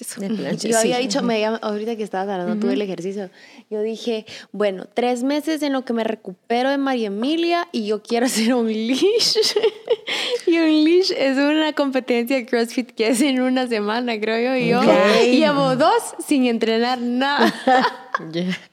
Yo 0.60 0.78
había 0.78 0.98
dicho, 0.98 1.22
me, 1.22 1.44
ahorita 1.44 1.96
que 1.96 2.02
estabas 2.02 2.28
hablando 2.28 2.60
tú 2.60 2.68
del 2.68 2.82
ejercicio, 2.82 3.30
yo 3.70 3.82
dije, 3.82 4.26
bueno, 4.52 4.86
tres 4.92 5.22
meses 5.22 5.62
en 5.62 5.72
lo 5.72 5.84
que 5.84 5.92
me 5.92 6.04
recupero 6.04 6.70
de 6.70 6.78
María 6.78 7.08
Emilia 7.08 7.68
y 7.72 7.86
yo 7.86 8.02
quiero 8.02 8.26
hacer 8.30 8.54
un 8.54 8.68
leash. 8.68 9.36
y 10.46 10.58
un 10.58 10.84
leash 10.84 11.12
es 11.16 11.36
una 11.36 11.72
competencia 11.72 12.36
de 12.36 12.46
CrossFit 12.46 12.90
que 12.92 13.08
es 13.08 13.20
en 13.20 13.40
una 13.40 13.66
semana, 13.66 14.18
creo 14.18 14.38
yo. 14.38 14.56
Y 14.56 14.68
yo 14.68 14.82
llevo 15.22 15.76
dos 15.76 16.14
sin 16.26 16.46
entrenar 16.46 17.00
nada. 17.00 17.52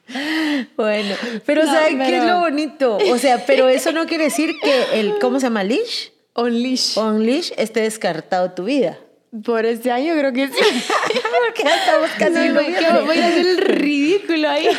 Bueno, 0.78 1.16
pero 1.46 1.66
¿saben 1.66 2.00
qué 2.00 2.18
es 2.18 2.24
lo 2.24 2.40
bonito? 2.40 2.98
O 3.12 3.18
sea, 3.18 3.46
pero 3.46 3.68
eso 3.68 3.92
no 3.92 4.06
quiere 4.06 4.26
decir 4.26 4.56
que 4.64 5.00
el, 5.00 5.20
¿cómo 5.20 5.40
se 5.40 5.48
llama? 5.48 5.64
¿Leash? 5.64 6.10
On 6.34 6.54
leash. 6.54 6.98
On 6.98 7.26
leash 7.26 7.52
esté 7.58 7.82
descartado 7.82 8.52
tu 8.52 8.64
vida. 8.64 8.98
Por 9.44 9.66
este 9.66 9.92
año 9.92 10.14
creo 10.16 10.32
que 10.32 10.48
sí. 10.48 10.54
Porque 11.46 11.64
ya 11.64 11.76
estamos 11.76 12.10
casi 12.18 12.50
no, 12.50 13.06
Voy 13.06 13.18
a 13.20 13.28
hacer 13.28 13.46
el 13.46 13.58
ridículo 13.58 14.50
ahí. 14.50 14.68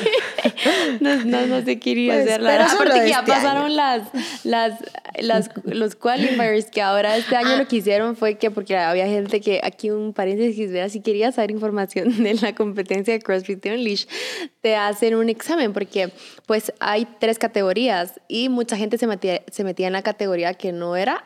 No, 1.00 1.16
no, 1.24 1.46
no 1.46 1.64
sé 1.64 1.78
qué 1.78 1.90
iría 1.90 2.14
pues, 2.14 2.26
hacer. 2.26 2.42
La 2.42 2.64
Aparte 2.66 3.00
que 3.00 3.10
ya 3.10 3.20
este 3.20 3.32
pasaron 3.32 3.76
las, 3.76 4.02
las, 4.44 4.80
las, 5.20 5.50
los 5.64 5.94
qualifiers 5.94 6.66
que 6.66 6.82
ahora 6.82 7.16
este 7.16 7.36
año 7.36 7.56
lo 7.56 7.68
que 7.68 7.76
hicieron 7.76 8.16
fue 8.16 8.36
que, 8.36 8.50
porque 8.50 8.76
había 8.76 9.06
gente 9.06 9.40
que, 9.40 9.60
aquí 9.62 9.90
un 9.90 10.12
paréntesis, 10.12 10.70
vea, 10.72 10.88
si 10.88 11.00
querías 11.00 11.36
saber 11.36 11.50
información 11.50 12.22
de 12.22 12.34
la 12.34 12.54
competencia 12.54 13.14
de 13.14 13.20
CrossFit 13.20 13.64
Unleash, 13.66 14.06
te 14.60 14.76
hacen 14.76 15.14
un 15.14 15.28
examen 15.28 15.72
porque 15.72 16.12
pues 16.46 16.72
hay 16.80 17.06
tres 17.18 17.38
categorías 17.38 18.20
y 18.28 18.48
mucha 18.48 18.76
gente 18.76 18.98
se 18.98 19.06
metía, 19.06 19.42
se 19.50 19.64
metía 19.64 19.86
en 19.86 19.92
la 19.92 20.02
categoría 20.02 20.54
que 20.54 20.72
no 20.72 20.96
era 20.96 21.24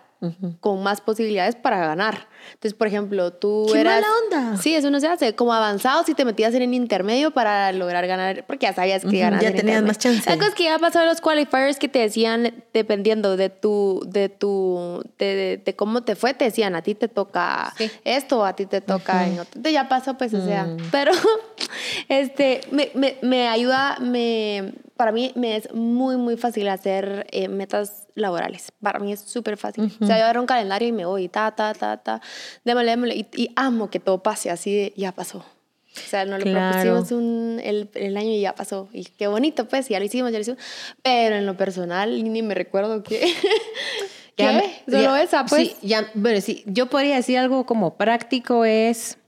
con 0.61 0.83
más 0.83 1.01
posibilidades 1.01 1.57
para 1.57 1.79
ganar. 1.79 2.29
Entonces, 2.55 2.75
por 2.75 2.87
ejemplo, 2.87 3.33
tú 3.33 3.69
¿Qué 3.73 3.81
eras... 3.81 4.01
mala 4.01 4.07
onda! 4.23 4.57
Sí, 4.57 4.75
eso 4.75 4.91
no 4.91 5.01
se 5.01 5.09
hace. 5.09 5.35
Como 5.35 5.53
avanzado, 5.53 6.05
si 6.05 6.15
te 6.15 6.25
metías 6.25 6.55
en 6.55 6.63
el 6.63 6.75
intermedio 6.75 7.31
para 7.31 7.73
lograr 7.73 8.07
ganar, 8.07 8.45
porque 8.47 8.67
ya 8.67 8.73
sabías 8.73 9.03
que 9.03 9.25
uh 9.25 9.41
Ya 9.41 9.53
tenías 9.53 9.83
más 9.83 9.99
chance. 9.99 10.29
La 10.29 10.37
cosa 10.37 10.51
es 10.51 10.55
que 10.55 10.65
ya 10.65 10.79
pasó 10.79 11.05
los 11.05 11.21
qualifiers 11.21 11.79
que 11.79 11.89
te 11.89 12.01
decían, 12.01 12.65
dependiendo 12.73 13.37
de 13.37 13.51
tu, 13.51 14.03
de 14.07 14.29
tu, 14.29 15.03
de, 15.19 15.61
de, 15.65 15.77
cómo 15.77 16.03
te 16.03 16.15
fue, 16.17 16.35
te 16.35 16.45
decían, 16.45 16.75
a 16.75 16.83
ti 16.83 16.95
te 16.95 17.09
toca 17.09 17.73
esto, 18.05 18.45
a 18.45 18.55
ti 18.55 18.67
te 18.67 18.81
toca 18.81 19.27
en 19.27 19.35
otro. 19.35 19.53
Entonces 19.57 19.73
ya 19.73 19.89
pasó, 19.89 20.17
pues, 20.17 20.35
o 20.35 20.45
sea, 20.45 20.65
mm. 20.65 20.77
pero 20.91 21.13
este, 22.09 22.61
me, 22.71 22.91
me, 22.95 23.17
me 23.23 23.49
ayuda, 23.49 23.99
me 24.01 24.75
para 25.03 25.11
mí 25.11 25.33
me 25.35 25.57
es 25.57 25.75
muy, 25.75 26.17
muy 26.17 26.37
fácil 26.37 26.69
hacer 26.69 27.27
eh, 27.33 27.49
metas 27.49 28.07
laborales. 28.15 28.71
Para 28.81 29.01
mí 29.01 29.13
es 29.13 29.19
súper 29.19 29.57
fácil. 29.57 29.91
O 30.01 30.07
sea, 30.07 30.17
yo 30.17 30.23
agarro 30.23 30.41
un 30.41 30.47
calendario 30.47 30.87
y 30.87 30.93
me 30.93 31.05
voy, 31.05 31.27
ta, 31.27 31.51
ta, 31.57 31.75
ta, 31.75 31.97
ta, 31.97 32.21
démosle, 32.65 32.93
démosle, 32.93 33.17
y, 33.17 33.27
y, 33.35 33.51
amo 33.57 33.91
que 33.91 33.99
todo 33.99 34.23
pase 34.23 34.49
así 34.49 34.73
de, 34.73 34.93
ya 34.97 35.11
pasó. 35.11 35.39
O 35.39 36.09
sea, 36.09 36.25
no 36.25 36.39
lo 36.39 36.45
propusimos 36.45 37.11
un, 37.11 37.61
el, 37.65 37.91
el, 37.95 38.17
año 38.17 38.31
y 38.31 38.43
ya 38.43 38.55
pasó. 38.55 38.89
Y 38.93 39.03
qué 39.05 39.27
bonito, 39.27 39.67
pues, 39.67 39.89
ya 39.89 39.99
lo 39.99 40.05
hicimos, 40.05 40.31
ya 40.31 40.39
lo 40.39 40.43
hicimos. 40.43 40.63
Pero 41.03 41.35
en 41.35 41.47
lo 41.47 41.57
personal, 41.57 42.23
ni 42.23 42.41
me 42.41 42.55
recuerdo 42.55 43.03
qué. 43.03 43.35
¿Qué? 44.37 44.83
Solo 44.89 45.17
esa, 45.17 45.45
pues. 45.47 45.71
Sí, 45.71 45.77
ya, 45.83 46.09
bueno, 46.15 46.41
sí, 46.41 46.63
yo 46.67 46.87
podría 46.87 47.17
decir 47.17 47.39
algo 47.39 47.67
como 47.67 47.97
práctico 47.97 48.65
es, 48.65 49.19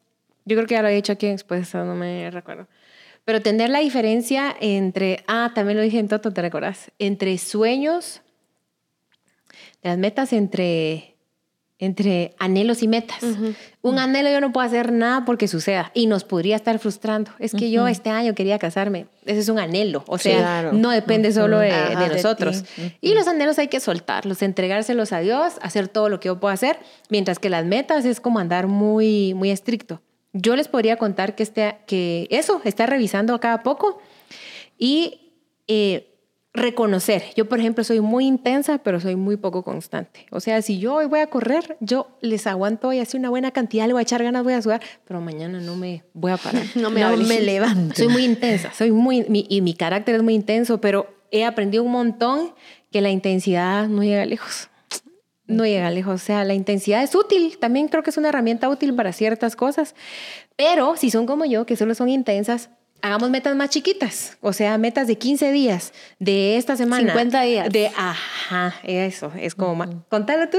yo 0.45 0.55
creo 0.55 0.69
que 0.69 0.75
ya 0.77 0.83
lo 0.83 0.89
he 0.89 0.95
dicho 0.95 1.15
aquí 1.15 1.27
después, 1.27 1.75
no 1.75 1.97
me 1.97 2.31
recuerdo. 2.31 2.69
Pero 3.25 3.41
tener 3.41 3.71
la 3.71 3.81
diferencia 3.81 4.55
entre, 4.61 5.25
ah, 5.27 5.53
también 5.55 5.79
lo 5.79 5.83
dije 5.83 5.99
en 5.99 6.09
Toto, 6.09 6.33
¿te 6.33 6.43
recordás? 6.43 6.91
Entre 6.99 7.37
sueños, 7.39 8.21
las 9.83 9.97
metas 9.99 10.33
entre 10.33 11.15
entre 11.79 12.35
anhelos 12.39 12.83
y 12.83 12.89
metas. 12.89 13.19
Un 13.83 13.99
anhelo 13.99 14.31
yo 14.31 14.41
no 14.41 14.53
puedo 14.53 14.67
hacer 14.67 14.93
nada 14.93 15.25
porque 15.25 15.49
suceda 15.49 15.91
y 15.93 16.07
nos 16.07 16.25
podría 16.25 16.57
estar 16.57 16.79
frustrando. 16.79 17.33
Es 17.39 17.53
que 17.53 17.71
yo 17.71 17.89
este 17.89 18.11
año 18.11 18.35
quería 18.35 18.59
casarme. 18.59 19.07
Ese 19.27 19.41
es 19.41 19.49
un 19.49 19.59
anhelo. 19.59 20.05
O 20.07 20.19
sea, 20.19 20.71
no 20.73 20.91
depende 20.91 21.33
solo 21.33 21.59
de, 21.59 21.73
nosotros. 22.13 22.65
y 23.01 23.15
los 23.15 23.27
anhelos 23.27 23.59
hay 23.59 23.69
que 23.69 23.81
soltarlos, 23.81 24.43
entregárselos 24.43 25.13
a 25.13 25.21
Dios, 25.21 25.55
hacer 25.63 25.89
todo 25.89 26.09
lo 26.09 26.21
que 26.21 26.27
yo 26.27 26.39
puedo 26.39 26.55
hacer, 26.55 26.79
mientras 27.09 27.39
que 27.39 27.51
las 27.51 27.65
metas 27.65 28.05
es 28.05 28.21
como 28.21 28.39
andar 28.39 28.67
muy, 28.67 29.35
muy 29.35 29.51
estricto. 29.51 30.01
Yo 30.35 30.57
les 30.57 30.69
podría 30.69 30.97
contar 30.97 31.35
que, 31.35 31.43
este, 31.43 31.79
que 31.87 32.27
eso, 32.31 32.61
está 32.65 32.85
revisando 32.87 33.35
a 33.35 33.41
cada 33.41 33.63
poco 33.63 34.03
y 34.77 35.33
eh, 35.69 36.15
reconocer. 36.53 37.25
Yo, 37.37 37.49
por 37.49 37.59
ejemplo, 37.59 37.83
soy 37.83 38.01
muy 38.01 38.27
intensa, 38.27 38.79
pero 38.79 39.01
soy 39.01 39.17
muy 39.17 39.37
poco 39.37 39.63
constante. 39.63 40.27
O 40.31 40.41
sea, 40.41 40.61
si 40.61 40.79
yo 40.79 40.95
hoy 40.95 41.07
voy 41.07 41.21
a 41.21 41.29
correr, 41.29 41.77
yo 41.81 42.09
les 42.21 42.47
aguanto 42.47 42.93
y 42.93 43.01
hace 43.01 43.17
una 43.17 43.31
buena 43.31 43.53
cantidad, 43.53 43.87
le 43.87 43.93
voy 43.93 44.01
a 44.01 44.03
echar 44.03 44.23
ganas, 44.23 44.45
voy 44.45 44.53
a 44.55 44.63
sudar, 44.63 44.81
pero 45.07 45.21
mañana 45.21 45.61
no 45.61 45.77
me 45.77 46.05
voy 46.15 46.33
a 46.33 46.37
parar. 46.37 46.65
no 46.75 46.91
me, 46.91 47.05
me 47.17 47.41
levanto. 47.41 47.95
Soy 47.97 48.09
muy 48.09 48.25
intensa, 48.25 48.73
soy 48.73 48.91
muy, 48.91 49.25
y 49.49 49.61
mi 49.61 49.75
carácter 49.75 50.17
es 50.17 50.23
muy 50.23 50.35
intenso, 50.35 50.81
pero 50.81 51.09
he 51.31 51.45
aprendido 51.45 51.85
un 51.85 51.93
montón 51.93 52.55
que 52.93 53.01
la 53.01 53.11
intensidad 53.11 53.89
no 53.89 54.05
llega 54.05 54.25
lejos. 54.27 54.69
No 55.47 55.65
llega 55.67 55.91
lejos. 55.91 56.15
O 56.15 56.25
sea, 56.25 56.45
la 56.45 56.55
intensidad 56.55 57.03
es 57.03 57.15
útil. 57.15 57.59
También 57.59 57.89
creo 57.89 58.03
que 58.03 58.11
es 58.11 58.17
una 58.17 58.31
herramienta 58.31 58.69
útil 58.69 58.95
para 58.95 59.13
ciertas 59.13 59.57
cosas. 59.57 59.95
Pero 60.57 60.97
si 60.97 61.11
son 61.11 61.27
como 61.27 61.45
yo, 61.45 61.67
que 61.67 61.77
solo 61.77 61.95
son 61.95 62.09
intensas, 62.09 62.71
hagamos 63.05 63.29
metas 63.29 63.55
más 63.55 63.69
chiquitas, 63.69 64.39
o 64.41 64.55
sea, 64.55 64.79
metas 64.79 65.07
de 65.07 65.19
15 65.19 65.53
días, 65.53 65.93
de 66.19 66.57
esta 66.57 66.75
semana. 66.77 67.13
50 67.13 67.43
días. 67.43 67.71
De, 67.71 67.89
ajá, 67.89 68.75
eso, 68.83 69.31
es 69.39 69.55
como, 69.55 70.05
contalo 70.09 70.49
tú. 70.49 70.59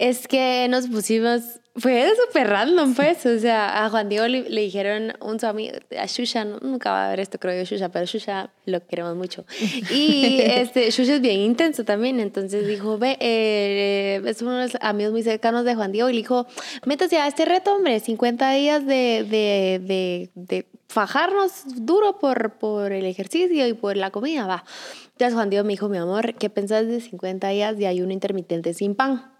Es 0.00 0.26
que 0.26 0.66
nos 0.70 0.88
pusimos 0.88 1.60
fue 1.76 2.10
súper 2.26 2.48
random, 2.48 2.94
pues. 2.94 3.24
O 3.26 3.38
sea, 3.38 3.84
a 3.84 3.90
Juan 3.90 4.08
Diego 4.08 4.26
le, 4.26 4.42
dijeron 4.42 5.12
un 5.20 5.38
su 5.38 5.46
amigo, 5.46 5.74
a 5.98 6.06
Shusha, 6.06 6.44
nunca 6.44 6.90
va 6.90 7.06
a 7.06 7.10
ver 7.10 7.20
esto, 7.20 7.38
creo 7.38 7.56
yo, 7.56 7.64
Shusha, 7.64 7.90
pero 7.90 8.06
Shusha 8.06 8.50
lo 8.66 8.84
queremos 8.86 9.16
mucho. 9.16 9.44
Y 9.90 10.40
este, 10.40 10.90
Shusha 10.90 11.14
es 11.14 11.20
bien 11.20 11.40
intenso 11.40 11.84
también, 11.84 12.20
entonces 12.20 12.66
dijo, 12.66 12.98
ve, 12.98 13.16
eh, 13.20 14.20
es 14.24 14.42
uno 14.42 14.56
de 14.56 14.64
los 14.64 14.76
amigos 14.80 15.12
muy 15.12 15.22
cercanos 15.22 15.64
de 15.64 15.74
Juan 15.74 15.92
Diego 15.92 16.10
y 16.10 16.12
le 16.12 16.18
dijo, 16.18 16.46
métase 16.86 17.18
a 17.18 17.28
este 17.28 17.44
reto, 17.44 17.74
hombre, 17.74 18.00
50 18.00 18.50
días 18.52 18.86
de, 18.86 19.24
de, 19.28 19.80
de, 19.82 20.30
de 20.34 20.66
fajarnos 20.88 21.52
duro 21.66 22.18
por, 22.18 22.58
por 22.58 22.92
el 22.92 23.06
ejercicio 23.06 23.66
y 23.66 23.74
por 23.74 23.96
la 23.96 24.10
comida, 24.10 24.46
va. 24.46 24.64
Entonces 25.12 25.34
Juan 25.34 25.50
Diego 25.50 25.64
me 25.64 25.74
dijo, 25.74 25.88
mi 25.88 25.98
amor, 25.98 26.34
¿qué 26.34 26.50
pensás 26.50 26.86
de 26.86 27.00
50 27.00 27.48
días 27.48 27.78
de 27.78 27.86
ayuno 27.86 28.12
intermitente 28.12 28.74
sin 28.74 28.94
pan? 28.94 29.30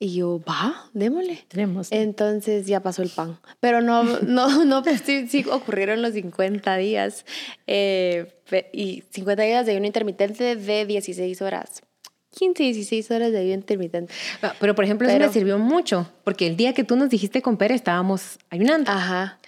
Y 0.00 0.14
yo, 0.14 0.40
va, 0.48 0.88
démosle. 0.92 1.44
Tenemos. 1.48 1.88
Entonces 1.90 2.66
ya 2.66 2.80
pasó 2.80 3.02
el 3.02 3.08
pan. 3.08 3.38
Pero 3.58 3.80
no, 3.80 4.04
no, 4.22 4.64
no, 4.64 4.82
pues 4.82 5.02
sí, 5.04 5.26
sí 5.28 5.44
ocurrieron 5.50 6.02
los 6.02 6.12
50 6.12 6.76
días. 6.76 7.24
Eh, 7.66 8.32
y 8.72 9.02
50 9.10 9.42
días 9.42 9.66
de 9.66 9.72
ayuno 9.72 9.86
intermitente 9.86 10.54
de 10.56 10.86
16 10.86 11.42
horas. 11.42 11.82
15, 12.30 12.62
16 12.62 13.10
horas 13.10 13.32
de 13.32 13.38
ayuno 13.38 13.54
intermitente. 13.54 14.12
Ah, 14.42 14.54
pero, 14.60 14.74
por 14.76 14.84
ejemplo, 14.84 15.08
eso 15.08 15.18
me 15.18 15.28
sirvió 15.32 15.58
mucho, 15.58 16.08
porque 16.22 16.46
el 16.46 16.56
día 16.56 16.72
que 16.72 16.84
tú 16.84 16.94
nos 16.94 17.10
dijiste 17.10 17.42
con 17.42 17.56
Pérez 17.56 17.76
estábamos 17.76 18.38
ayunando. 18.50 18.92
Ajá. 18.92 19.38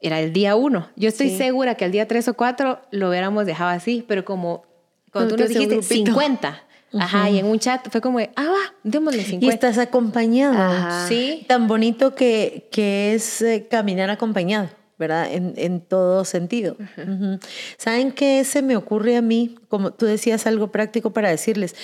Era 0.00 0.20
el 0.20 0.32
día 0.32 0.56
uno. 0.56 0.88
Yo 0.96 1.08
estoy 1.08 1.30
segura 1.30 1.74
que 1.74 1.84
el 1.84 1.92
día 1.92 2.06
3 2.06 2.28
o 2.28 2.34
4 2.34 2.80
lo 2.92 3.08
hubiéramos 3.10 3.44
dejado 3.46 3.70
así, 3.70 4.04
pero 4.06 4.24
como 4.24 4.64
cuando 5.12 5.34
tú 5.34 5.42
nos 5.42 5.48
dijiste 5.48 5.82
50, 5.82 6.62
Ajá, 6.92 7.28
y 7.30 7.38
en 7.38 7.46
un 7.46 7.58
chat 7.58 7.86
fue 7.90 8.00
como, 8.00 8.18
ah, 8.18 8.26
va, 8.36 8.74
démosle 8.82 9.22
50. 9.24 9.46
Y 9.46 9.48
estás 9.48 9.78
acompañado. 9.78 11.06
Sí. 11.08 11.44
Tan 11.46 11.66
bonito 11.68 12.14
que, 12.14 12.68
que 12.72 13.14
es 13.14 13.42
eh, 13.42 13.66
caminar 13.70 14.10
acompañado. 14.10 14.70
¿verdad? 14.98 15.32
En, 15.32 15.54
en 15.56 15.80
todo 15.80 16.24
sentido. 16.24 16.76
¿Saben 17.76 18.10
qué 18.10 18.42
se 18.44 18.62
me 18.62 18.76
ocurre 18.76 19.16
a 19.16 19.22
mí? 19.22 19.54
Como 19.68 19.92
tú 19.92 20.06
decías, 20.06 20.46
algo 20.46 20.72
práctico 20.72 21.12
para 21.12 21.30
decirles. 21.30 21.76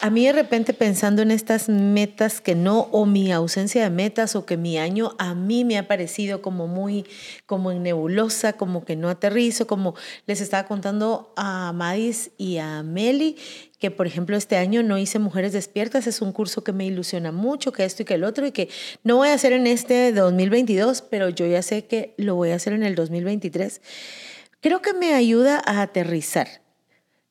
A 0.00 0.10
mí 0.10 0.26
de 0.26 0.32
repente 0.32 0.74
pensando 0.74 1.22
en 1.22 1.30
estas 1.30 1.68
metas 1.68 2.40
que 2.40 2.54
no, 2.54 2.88
o 2.92 3.06
mi 3.06 3.32
ausencia 3.32 3.82
de 3.82 3.90
metas, 3.90 4.36
o 4.36 4.44
que 4.44 4.56
mi 4.56 4.78
año 4.78 5.14
a 5.18 5.34
mí 5.34 5.64
me 5.64 5.78
ha 5.78 5.86
parecido 5.86 6.42
como 6.42 6.66
muy, 6.66 7.04
como 7.46 7.70
en 7.70 7.82
nebulosa, 7.82 8.54
como 8.54 8.84
que 8.84 8.96
no 8.96 9.08
aterrizo, 9.08 9.66
como 9.66 9.94
les 10.26 10.40
estaba 10.40 10.66
contando 10.66 11.32
a 11.36 11.72
Madis 11.72 12.30
y 12.38 12.58
a 12.58 12.82
Meli, 12.82 13.36
que 13.78 13.90
por 13.90 14.06
ejemplo 14.06 14.36
este 14.36 14.56
año 14.56 14.82
no 14.82 14.98
hice 14.98 15.18
Mujeres 15.18 15.52
Despiertas, 15.52 16.06
es 16.06 16.20
un 16.20 16.32
curso 16.32 16.64
que 16.64 16.72
me 16.72 16.84
ilusiona 16.84 17.32
mucho, 17.32 17.72
que 17.72 17.84
esto 17.84 18.02
y 18.02 18.04
que 18.04 18.14
el 18.14 18.24
otro, 18.24 18.46
y 18.46 18.52
que 18.52 18.68
no 19.04 19.16
voy 19.16 19.28
a 19.28 19.34
hacer 19.34 19.52
en 19.52 19.66
este 19.66 20.12
2022, 20.12 21.02
pero 21.02 21.28
yo 21.28 21.46
ya 21.46 21.62
sé 21.62 21.86
que 21.86 22.14
lo 22.16 22.34
voy 22.34 22.50
a 22.50 22.56
hacer 22.56 22.72
en 22.72 22.82
el 22.82 22.94
2023. 22.94 23.80
Creo 24.60 24.82
que 24.82 24.92
me 24.92 25.14
ayuda 25.14 25.62
a 25.64 25.82
aterrizar, 25.82 26.48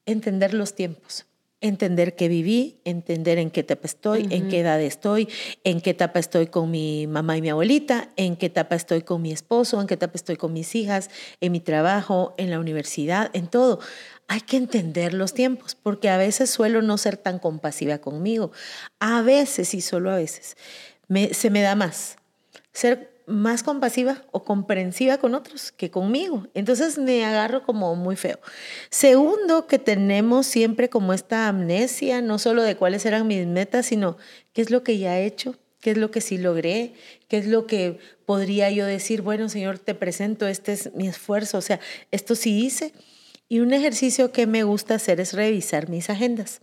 entender 0.08 0.56
los 0.56 0.74
tiempos 0.74 1.28
entender 1.60 2.16
qué 2.16 2.28
viví, 2.28 2.80
entender 2.86 3.38
en 3.40 3.50
qué 3.50 3.62
etapa 3.62 3.88
estoy, 3.88 4.28
en 4.30 4.48
qué 4.48 4.60
edad 4.60 4.80
estoy, 4.82 5.28
en 5.64 5.82
qué 5.82 5.92
etapa 5.92 6.20
estoy 6.20 6.48
con 6.48 6.70
mi 6.70 7.08
mamá 7.08 7.38
y 7.38 7.42
mi 7.42 7.50
abuelita, 7.50 8.10
en 8.16 8.36
qué 8.36 8.48
etapa 8.48 8.76
estoy 8.76 9.02
con 9.02 9.22
mi 9.22 9.32
esposo, 9.32 9.82
en 9.82 9.88
qué 9.88 9.96
etapa 9.96 10.14
estoy 10.16 10.36
con 10.36 10.54
mis 10.54 10.76
hijas, 10.76 11.10
en 11.42 11.52
mi 11.52 11.60
trabajo, 11.60 12.36
en 12.38 12.52
la 12.52 12.60
universidad, 12.60 13.32
en 13.34 13.48
todo. 13.48 13.80
Hay 14.28 14.42
que 14.42 14.58
entender 14.58 15.14
los 15.14 15.34
tiempos, 15.34 15.76
porque 15.76 16.10
a 16.10 16.18
veces 16.18 16.50
suelo 16.50 16.82
no 16.82 16.98
ser 16.98 17.18
tan 17.18 17.40
compasiva 17.40 17.98
conmigo. 17.98 18.52
A 19.00 19.22
veces, 19.22 19.74
y 19.74 19.82
solo 19.82 20.12
a 20.12 20.18
veces, 20.18 20.58
se 21.32 21.50
me 21.50 21.62
da 21.62 21.76
más. 21.76 22.18
Ser 22.72 23.17
más 23.28 23.62
compasiva 23.62 24.24
o 24.32 24.46
comprensiva 24.46 25.18
con 25.18 25.36
otros 25.36 25.74
que 25.74 25.92
conmigo. 25.92 26.48
Entonces 26.54 26.98
me 26.98 27.26
agarro 27.26 27.64
como 27.64 27.94
muy 27.96 28.16
feo. 28.16 28.40
Segundo, 28.90 29.68
que 29.68 29.80
tenemos 29.80 30.48
siempre 30.48 30.90
como 30.90 31.14
esta 31.14 31.50
amnesia, 31.50 32.22
no 32.22 32.40
solo 32.40 32.64
de 32.64 32.78
cuáles 32.78 33.06
eran 33.06 33.28
mis 33.28 33.46
metas, 33.46 33.86
sino 33.86 34.18
qué 34.54 34.62
es 34.62 34.72
lo 34.72 34.82
que 34.82 34.98
ya 34.98 35.20
he 35.20 35.26
hecho, 35.26 35.56
qué 35.82 35.92
es 35.92 35.98
lo 35.98 36.10
que 36.10 36.22
sí 36.22 36.38
logré, 36.38 36.94
qué 37.28 37.38
es 37.38 37.48
lo 37.48 37.68
que 37.68 38.00
podría 38.26 38.72
yo 38.72 38.86
decir, 38.86 39.22
bueno, 39.22 39.50
Señor, 39.50 39.78
te 39.78 39.94
presento, 39.94 40.48
este 40.48 40.72
es 40.72 40.94
mi 40.96 41.10
esfuerzo, 41.10 41.58
o 41.58 41.62
sea, 41.62 41.82
esto 42.12 42.34
sí 42.34 42.66
hice. 42.66 42.94
Y 43.50 43.60
un 43.60 43.74
ejercicio 43.74 44.32
que 44.32 44.48
me 44.48 44.64
gusta 44.64 44.96
hacer 44.96 45.20
es 45.20 45.34
revisar 45.34 45.90
mis 45.90 46.10
agendas. 46.10 46.62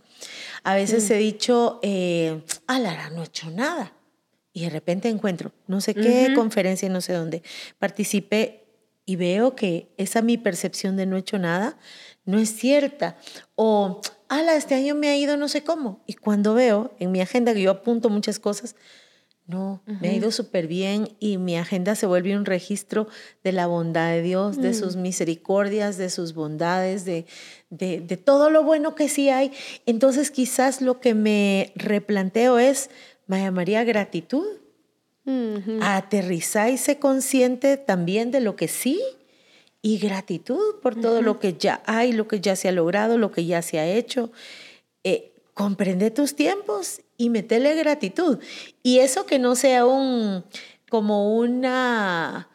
A 0.63 0.75
veces 0.75 1.09
mm. 1.09 1.13
he 1.13 1.17
dicho, 1.17 1.79
eh, 1.83 2.41
Lara, 2.67 3.11
no 3.11 3.21
he 3.21 3.25
hecho 3.25 3.49
nada 3.51 3.94
y 4.55 4.61
de 4.61 4.69
repente 4.69 5.09
encuentro 5.09 5.51
no 5.67 5.81
sé 5.81 5.93
qué 5.93 6.31
conferencia, 6.33 6.87
no 6.87 7.01
sé 7.01 7.13
dónde, 7.13 7.43
participé 7.77 8.63
y 9.05 9.17
veo 9.17 9.53
que 9.53 9.93
esa 9.97 10.21
mi 10.21 10.37
percepción 10.37 10.95
de 10.95 11.05
no 11.05 11.17
he 11.17 11.19
hecho 11.19 11.37
nada 11.37 11.77
no 12.23 12.39
es 12.39 12.55
cierta. 12.55 13.17
O, 13.55 14.01
ala, 14.29 14.55
este 14.55 14.73
año 14.73 14.95
me 14.95 15.09
ha 15.09 15.17
ido 15.17 15.37
no 15.37 15.47
sé 15.47 15.63
cómo. 15.63 16.01
Y 16.07 16.13
cuando 16.13 16.53
veo 16.55 16.95
en 16.99 17.11
mi 17.11 17.21
agenda 17.21 17.53
que 17.53 17.61
yo 17.61 17.69
apunto 17.69 18.09
muchas 18.09 18.39
cosas, 18.39 18.75
no, 19.45 19.83
me 20.01 20.09
ha 20.09 20.13
ido 20.13 20.31
súper 20.31 20.65
bien 20.65 21.09
y 21.19 21.37
mi 21.37 21.55
agenda 21.55 21.93
se 21.93 22.07
vuelve 22.07 22.35
un 22.35 22.45
registro 22.45 23.07
de 23.43 23.51
la 23.51 23.67
bondad 23.67 24.09
de 24.09 24.23
Dios, 24.23 24.59
de 24.59 24.71
mm. 24.71 24.73
sus 24.73 24.95
misericordias, 24.95 25.97
de 25.97 26.09
sus 26.09 26.33
bondades, 26.33 27.05
de, 27.05 27.27
de, 27.69 27.99
de 27.99 28.17
todo 28.17 28.49
lo 28.49 28.63
bueno 28.63 28.95
que 28.95 29.07
sí 29.07 29.29
hay. 29.29 29.51
Entonces 29.85 30.31
quizás 30.31 30.81
lo 30.81 30.99
que 30.99 31.13
me 31.13 31.73
replanteo 31.75 32.57
es, 32.57 32.89
me 33.27 33.41
llamaría 33.41 33.83
gratitud. 33.83 34.45
Aterrizar 35.81 36.69
y 36.69 36.77
ser 36.77 36.99
consciente 36.99 37.77
también 37.77 38.29
de 38.29 38.41
lo 38.41 38.55
que 38.55 38.67
sí 38.67 39.01
y 39.81 39.97
gratitud 39.97 40.79
por 40.83 40.99
todo 40.99 41.23
lo 41.23 41.39
que 41.39 41.53
ya 41.53 41.81
hay, 41.87 42.11
lo 42.11 42.27
que 42.27 42.41
ya 42.41 42.55
se 42.55 42.69
ha 42.69 42.71
logrado, 42.71 43.17
lo 43.17 43.31
que 43.31 43.45
ya 43.45 43.63
se 43.63 43.79
ha 43.79 43.87
hecho. 43.87 44.31
Eh, 45.03 45.31
comprende 45.55 46.11
tus 46.11 46.35
tiempos 46.35 47.01
y 47.17 47.29
metele 47.29 47.73
gratitud. 47.75 48.39
Y 48.83 48.99
eso 48.99 49.25
que 49.25 49.39
no 49.39 49.55
sea 49.55 49.85
un 49.85 50.43
como 50.89 51.37
una 51.37 52.49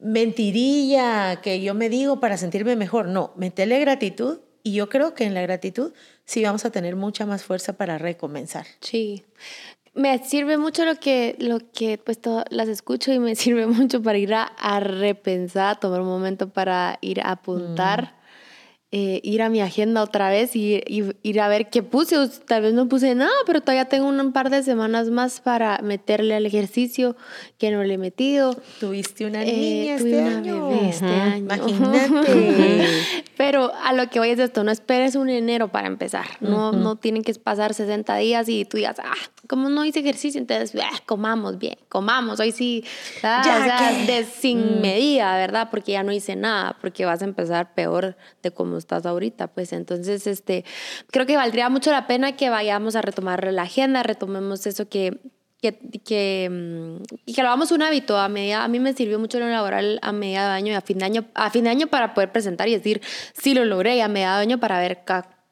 mentirilla 0.00 1.40
que 1.40 1.60
yo 1.60 1.74
me 1.74 1.88
digo 1.88 2.20
para 2.20 2.36
sentirme 2.36 2.76
mejor. 2.76 3.06
No, 3.06 3.32
metele 3.36 3.80
gratitud 3.80 4.40
y 4.62 4.74
yo 4.74 4.88
creo 4.88 5.14
que 5.14 5.24
en 5.24 5.34
la 5.34 5.42
gratitud 5.42 5.92
sí 6.24 6.42
vamos 6.42 6.64
a 6.64 6.70
tener 6.70 6.96
mucha 6.96 7.26
más 7.26 7.44
fuerza 7.44 7.74
para 7.74 7.98
recomenzar. 7.98 8.66
Sí. 8.80 9.24
Me 9.94 10.18
sirve 10.24 10.56
mucho 10.56 10.84
lo 10.84 10.96
que, 10.96 11.36
lo 11.38 11.58
que 11.72 11.98
pues 11.98 12.18
las 12.50 12.68
escucho 12.68 13.12
y 13.12 13.18
me 13.18 13.34
sirve 13.36 13.66
mucho 13.66 14.02
para 14.02 14.18
ir 14.18 14.34
a, 14.34 14.44
a 14.44 14.80
repensar, 14.80 15.78
tomar 15.80 16.00
un 16.00 16.08
momento 16.08 16.48
para 16.48 16.98
ir 17.00 17.20
a 17.20 17.32
apuntar. 17.32 18.21
Eh, 18.94 19.20
ir 19.22 19.40
a 19.40 19.48
mi 19.48 19.62
agenda 19.62 20.02
otra 20.02 20.28
vez 20.28 20.54
y, 20.54 20.82
ir 21.22 21.40
a 21.40 21.48
ver 21.48 21.70
qué 21.70 21.82
puse. 21.82 22.28
Tal 22.46 22.60
vez 22.60 22.74
no 22.74 22.90
puse 22.90 23.14
nada, 23.14 23.32
pero 23.46 23.62
todavía 23.62 23.86
tengo 23.86 24.06
un 24.06 24.32
par 24.32 24.50
de 24.50 24.62
semanas 24.62 25.08
más 25.08 25.40
para 25.40 25.78
meterle 25.78 26.34
al 26.34 26.44
ejercicio 26.44 27.16
que 27.56 27.70
no 27.70 27.82
le 27.84 27.94
he 27.94 27.98
metido. 27.98 28.54
Tuviste 28.80 29.24
una 29.24 29.44
eh, 29.44 29.46
niña 29.46 29.94
este 29.94 30.18
una 30.18 30.36
año. 30.36 30.68
Bebé 30.68 30.88
este 30.90 31.06
año. 31.06 31.36
Imagínate. 31.38 32.86
pero 33.38 33.72
a 33.82 33.94
lo 33.94 34.10
que 34.10 34.18
voy 34.18 34.28
es 34.28 34.38
esto, 34.38 34.62
no 34.62 34.70
esperes 34.70 35.14
un 35.14 35.30
enero 35.30 35.68
para 35.68 35.86
empezar. 35.86 36.26
No, 36.40 36.72
no 36.72 36.96
tienen 36.96 37.22
que 37.22 37.32
pasar 37.32 37.72
60 37.72 38.14
días 38.16 38.46
y 38.50 38.66
tú 38.66 38.76
digas, 38.76 38.98
ah, 39.02 39.14
como 39.48 39.70
no 39.70 39.86
hice 39.86 40.00
ejercicio, 40.00 40.38
entonces 40.38 40.78
ah, 40.82 40.98
comamos 41.06 41.58
bien, 41.58 41.78
comamos. 41.88 42.40
Hoy 42.40 42.52
sí, 42.52 42.84
ya, 43.22 43.40
o 43.40 43.42
sea, 43.42 44.04
de 44.06 44.24
sin 44.24 44.78
mm. 44.78 44.80
medida, 44.82 45.34
¿verdad? 45.36 45.68
Porque 45.70 45.92
ya 45.92 46.02
no 46.02 46.12
hice 46.12 46.36
nada, 46.36 46.76
porque 46.78 47.06
vas 47.06 47.22
a 47.22 47.24
empezar 47.24 47.72
peor 47.74 48.16
de 48.42 48.50
cómo 48.50 48.81
estás 48.82 49.06
ahorita, 49.06 49.48
pues 49.48 49.72
entonces 49.72 50.26
este, 50.26 50.64
creo 51.10 51.24
que 51.26 51.36
valdría 51.36 51.68
mucho 51.70 51.90
la 51.90 52.06
pena 52.06 52.36
que 52.36 52.50
vayamos 52.50 52.96
a 52.96 53.02
retomar 53.02 53.52
la 53.52 53.62
agenda, 53.62 54.02
retomemos 54.02 54.66
eso 54.66 54.88
que 54.88 55.20
que, 55.62 55.78
que, 56.04 56.48
mm, 56.50 57.02
y 57.24 57.34
que 57.34 57.42
lo 57.42 57.48
hagamos 57.48 57.70
un 57.70 57.82
hábito 57.82 58.18
a 58.18 58.28
medida, 58.28 58.64
a 58.64 58.68
mí 58.68 58.80
me 58.80 58.94
sirvió 58.94 59.20
mucho 59.20 59.38
lo 59.38 59.48
laboral 59.48 60.00
a 60.02 60.12
media 60.12 60.42
de 60.42 60.50
año 60.54 60.72
y 60.72 60.74
a 60.74 60.80
fin 60.80 60.98
de 60.98 61.04
año, 61.04 61.24
a 61.34 61.50
fin 61.50 61.64
de 61.64 61.70
año 61.70 61.86
para 61.86 62.14
poder 62.14 62.32
presentar 62.32 62.68
y 62.68 62.72
decir, 62.72 63.00
sí 63.32 63.54
lo 63.54 63.64
logré 63.64 63.96
y 63.96 64.00
a 64.00 64.08
media 64.08 64.34
de 64.34 64.42
año 64.42 64.58
para 64.58 64.80
ver 64.80 65.04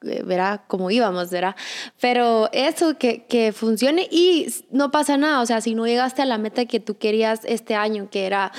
eh, 0.03 0.21
verá 0.25 0.65
cómo 0.67 0.91
íbamos, 0.91 1.29
¿verdad? 1.31 1.55
Pero 2.01 2.49
eso, 2.51 2.97
que, 2.97 3.25
que 3.25 3.53
funcione 3.53 4.07
y 4.11 4.47
no 4.69 4.91
pasa 4.91 5.15
nada, 5.15 5.39
o 5.39 5.45
sea, 5.45 5.61
si 5.61 5.75
no 5.75 5.87
llegaste 5.87 6.21
a 6.21 6.25
la 6.25 6.37
meta 6.37 6.65
que 6.65 6.81
tú 6.81 6.97
querías 6.97 7.45
este 7.45 7.75
año, 7.75 8.09
que 8.11 8.25
era 8.25 8.51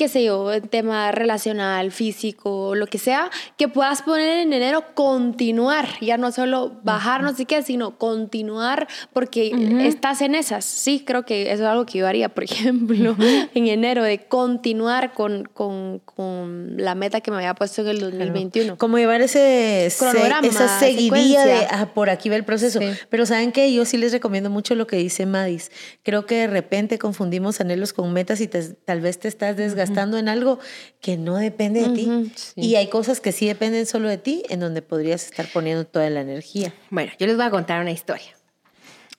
qué 0.00 0.08
sé 0.08 0.24
yo, 0.24 0.50
en 0.50 0.66
tema 0.66 1.12
relacional, 1.12 1.92
físico, 1.92 2.74
lo 2.74 2.86
que 2.86 2.96
sea, 2.96 3.30
que 3.58 3.68
puedas 3.68 4.00
poner 4.00 4.38
en 4.38 4.54
enero 4.54 4.94
continuar, 4.94 5.86
ya 6.00 6.16
no 6.16 6.32
solo 6.32 6.72
bajar, 6.82 7.22
no 7.22 7.34
sé 7.34 7.44
qué, 7.44 7.62
sino 7.62 7.98
continuar 7.98 8.88
porque 9.12 9.52
estás 9.86 10.22
en 10.22 10.34
esas. 10.34 10.64
Sí, 10.64 11.04
creo 11.06 11.26
que 11.26 11.52
eso 11.52 11.64
es 11.64 11.68
algo 11.68 11.84
que 11.84 11.98
yo 11.98 12.06
haría, 12.06 12.30
por 12.30 12.44
ejemplo, 12.50 13.14
en 13.54 13.66
enero, 13.66 14.02
de 14.02 14.20
continuar 14.20 15.12
con, 15.12 15.44
con, 15.52 15.98
con, 15.98 16.78
la 16.78 16.94
meta 16.94 17.20
que 17.20 17.30
me 17.30 17.36
había 17.36 17.52
puesto 17.52 17.82
en 17.82 17.88
el 17.88 18.00
2021. 18.00 18.78
Como 18.78 18.96
llevar 18.96 19.20
ese 19.20 19.92
cronograma, 19.98 20.48
esa 20.48 20.80
seguidilla 20.80 21.44
de, 21.44 21.66
ah, 21.70 21.90
por 21.92 22.08
aquí 22.08 22.30
va 22.30 22.36
el 22.36 22.44
proceso. 22.46 22.80
Pero 23.10 23.26
¿saben 23.26 23.52
qué? 23.52 23.70
Yo 23.70 23.84
sí 23.84 23.98
les 23.98 24.12
recomiendo 24.12 24.48
mucho 24.48 24.74
lo 24.74 24.86
que 24.86 24.96
dice 24.96 25.26
Madis. 25.26 25.70
Creo 26.02 26.24
que 26.24 26.36
de 26.36 26.46
repente 26.46 26.98
confundimos 26.98 27.60
anhelos 27.60 27.92
con 27.92 28.10
metas 28.14 28.40
y 28.40 28.48
tal 28.48 29.02
vez 29.02 29.18
te 29.18 29.28
estás 29.28 29.58
desgastando 29.58 29.89
estando 29.90 30.18
en 30.18 30.28
algo 30.28 30.58
que 31.00 31.16
no 31.16 31.36
depende 31.36 31.88
de 31.88 31.94
ti. 31.94 32.32
Y 32.56 32.76
hay 32.76 32.88
cosas 32.88 33.20
que 33.20 33.32
sí 33.32 33.46
dependen 33.46 33.86
solo 33.86 34.08
de 34.08 34.18
ti, 34.18 34.42
en 34.48 34.60
donde 34.60 34.82
podrías 34.82 35.24
estar 35.24 35.46
poniendo 35.52 35.84
toda 35.84 36.08
la 36.10 36.20
energía. 36.20 36.72
Bueno, 36.90 37.12
yo 37.18 37.26
les 37.26 37.36
voy 37.36 37.46
a 37.46 37.50
contar 37.50 37.80
una 37.80 37.90
historia. 37.90 38.36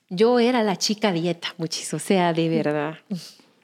Yo 0.08 0.38
era 0.38 0.62
la 0.62 0.76
chica 0.76 1.12
dieta, 1.12 1.54
muchísimo, 1.56 1.96
o 1.96 2.00
sea, 2.00 2.32
de 2.32 2.48
verdad. 2.48 2.98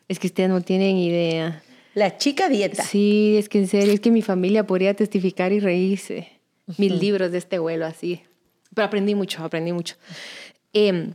Es 0.08 0.18
que 0.18 0.28
ustedes 0.28 0.48
no 0.48 0.62
tienen 0.62 0.96
idea. 0.96 1.62
La 1.94 2.16
chica 2.16 2.48
dieta. 2.48 2.84
Sí, 2.84 3.36
es 3.36 3.48
que 3.48 3.58
en 3.58 3.68
serio, 3.68 3.92
es 3.92 4.00
que 4.00 4.10
mi 4.10 4.22
familia 4.22 4.66
podría 4.66 4.94
testificar 4.94 5.52
y 5.52 5.60
reírse. 5.60 6.28
Mil 6.76 6.98
libros 6.98 7.32
de 7.32 7.38
este 7.38 7.58
vuelo 7.58 7.86
así. 7.86 8.22
Pero 8.74 8.86
aprendí 8.86 9.14
mucho, 9.14 9.42
aprendí 9.42 9.72
mucho. 9.72 9.96
Em, 10.72 11.14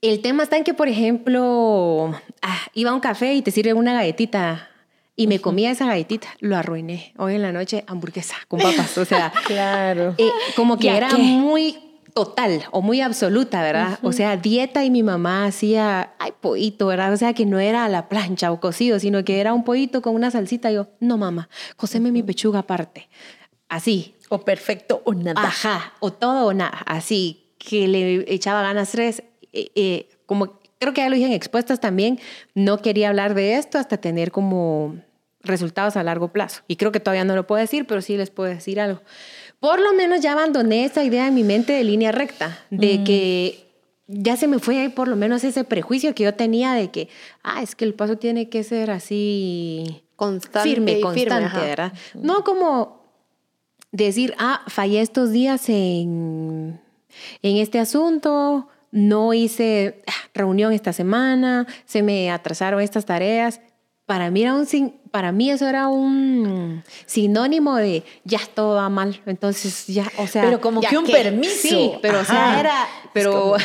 el 0.00 0.20
tema 0.20 0.42
está 0.42 0.56
en 0.56 0.64
que, 0.64 0.74
por 0.74 0.88
ejemplo, 0.88 2.14
ah, 2.42 2.60
iba 2.74 2.90
a 2.90 2.94
un 2.94 3.00
café 3.00 3.34
y 3.34 3.42
te 3.42 3.50
sirve 3.50 3.74
una 3.74 3.94
galletita 3.94 4.68
y 5.18 5.26
me 5.26 5.40
comía 5.40 5.72
esa 5.72 5.84
galletita, 5.84 6.28
lo 6.38 6.56
arruiné. 6.56 7.12
Hoy 7.18 7.34
en 7.34 7.42
la 7.42 7.50
noche, 7.50 7.82
hamburguesa 7.88 8.36
con 8.46 8.60
papas. 8.60 8.96
O 8.98 9.04
sea, 9.04 9.32
claro. 9.46 10.14
Eh, 10.16 10.30
como 10.54 10.78
que 10.78 10.96
era 10.96 11.08
muy 11.18 11.76
total 12.14 12.62
o 12.70 12.82
muy 12.82 13.00
absoluta, 13.00 13.60
¿verdad? 13.60 13.98
O 14.02 14.12
sea, 14.12 14.36
dieta 14.36 14.84
y 14.84 14.90
mi 14.90 15.02
mamá 15.02 15.46
hacía, 15.46 16.14
ay, 16.20 16.34
pollito, 16.40 16.86
¿verdad? 16.86 17.12
O 17.12 17.16
sea, 17.16 17.34
que 17.34 17.46
no 17.46 17.58
era 17.58 17.84
a 17.84 17.88
la 17.88 18.08
plancha 18.08 18.52
o 18.52 18.60
cocido, 18.60 19.00
sino 19.00 19.24
que 19.24 19.40
era 19.40 19.54
un 19.54 19.64
pollito 19.64 20.02
con 20.02 20.14
una 20.14 20.30
salsita. 20.30 20.70
yo, 20.70 20.86
no, 21.00 21.18
mamá, 21.18 21.48
coceme 21.76 22.12
mi 22.12 22.22
pechuga 22.22 22.60
aparte. 22.60 23.08
Así. 23.68 24.14
O 24.28 24.42
perfecto 24.42 25.02
o 25.04 25.14
nada. 25.14 25.42
Ajá, 25.42 25.94
o 25.98 26.12
todo 26.12 26.46
o 26.46 26.54
nada. 26.54 26.78
Así, 26.86 27.50
que 27.58 27.88
le 27.88 28.32
echaba 28.32 28.62
ganas 28.62 28.92
tres. 28.92 29.24
Eh, 29.52 29.72
eh, 29.74 30.08
como 30.26 30.60
creo 30.78 30.94
que 30.94 31.00
ya 31.00 31.08
lo 31.08 31.16
dije 31.16 31.26
en 31.26 31.32
expuestas 31.32 31.80
también, 31.80 32.20
no 32.54 32.78
quería 32.78 33.08
hablar 33.08 33.34
de 33.34 33.56
esto 33.56 33.78
hasta 33.78 33.96
tener 33.96 34.30
como 34.30 34.96
resultados 35.42 35.96
a 35.96 36.02
largo 36.02 36.28
plazo. 36.28 36.62
Y 36.68 36.76
creo 36.76 36.92
que 36.92 37.00
todavía 37.00 37.24
no 37.24 37.34
lo 37.34 37.46
puedo 37.46 37.60
decir, 37.60 37.86
pero 37.86 38.02
sí 38.02 38.16
les 38.16 38.30
puedo 38.30 38.50
decir 38.50 38.80
algo. 38.80 39.02
Por 39.60 39.80
lo 39.80 39.92
menos 39.92 40.20
ya 40.20 40.32
abandoné 40.32 40.84
esa 40.84 41.02
idea 41.04 41.26
en 41.28 41.34
mi 41.34 41.44
mente 41.44 41.72
de 41.72 41.84
línea 41.84 42.12
recta, 42.12 42.58
de 42.70 42.98
mm. 42.98 43.04
que 43.04 43.68
ya 44.08 44.36
se 44.36 44.48
me 44.48 44.58
fue 44.58 44.90
por 44.94 45.06
lo 45.06 45.16
menos 45.16 45.44
ese 45.44 45.64
prejuicio 45.64 46.14
que 46.14 46.24
yo 46.24 46.34
tenía 46.34 46.72
de 46.72 46.90
que, 46.90 47.08
ah, 47.42 47.62
es 47.62 47.74
que 47.74 47.84
el 47.84 47.94
paso 47.94 48.16
tiene 48.16 48.48
que 48.48 48.64
ser 48.64 48.90
así 48.90 50.02
constante, 50.16 50.68
firme, 50.68 51.00
constante, 51.00 51.58
¿verdad? 51.58 51.92
No 52.14 52.42
como 52.42 53.02
decir, 53.92 54.34
ah, 54.38 54.62
fallé 54.66 55.00
estos 55.00 55.30
días 55.30 55.68
en, 55.68 56.80
en 57.42 57.56
este 57.58 57.78
asunto, 57.78 58.68
no 58.90 59.34
hice 59.34 60.02
ah, 60.06 60.12
reunión 60.34 60.72
esta 60.72 60.92
semana, 60.92 61.66
se 61.84 62.02
me 62.02 62.30
atrasaron 62.30 62.80
estas 62.80 63.04
tareas. 63.04 63.60
Para 64.06 64.30
mí 64.30 64.42
era 64.42 64.54
un, 64.54 64.66
para 65.10 65.32
mí 65.32 65.50
eso 65.50 65.68
era 65.68 65.88
un 65.88 66.82
sinónimo 67.06 67.76
de 67.76 68.02
ya 68.24 68.40
todo 68.54 68.76
va 68.76 68.88
mal. 68.88 69.20
Entonces 69.26 69.86
ya, 69.86 70.10
o 70.16 70.26
sea. 70.26 70.42
Pero 70.42 70.60
como 70.60 70.80
que 70.80 70.96
un 70.96 71.06
permiso. 71.06 71.54
Sí, 71.60 71.92
pero 72.02 72.20
o 72.20 72.24
sea, 72.24 72.60
era. 72.60 72.86
Pero 73.12 73.56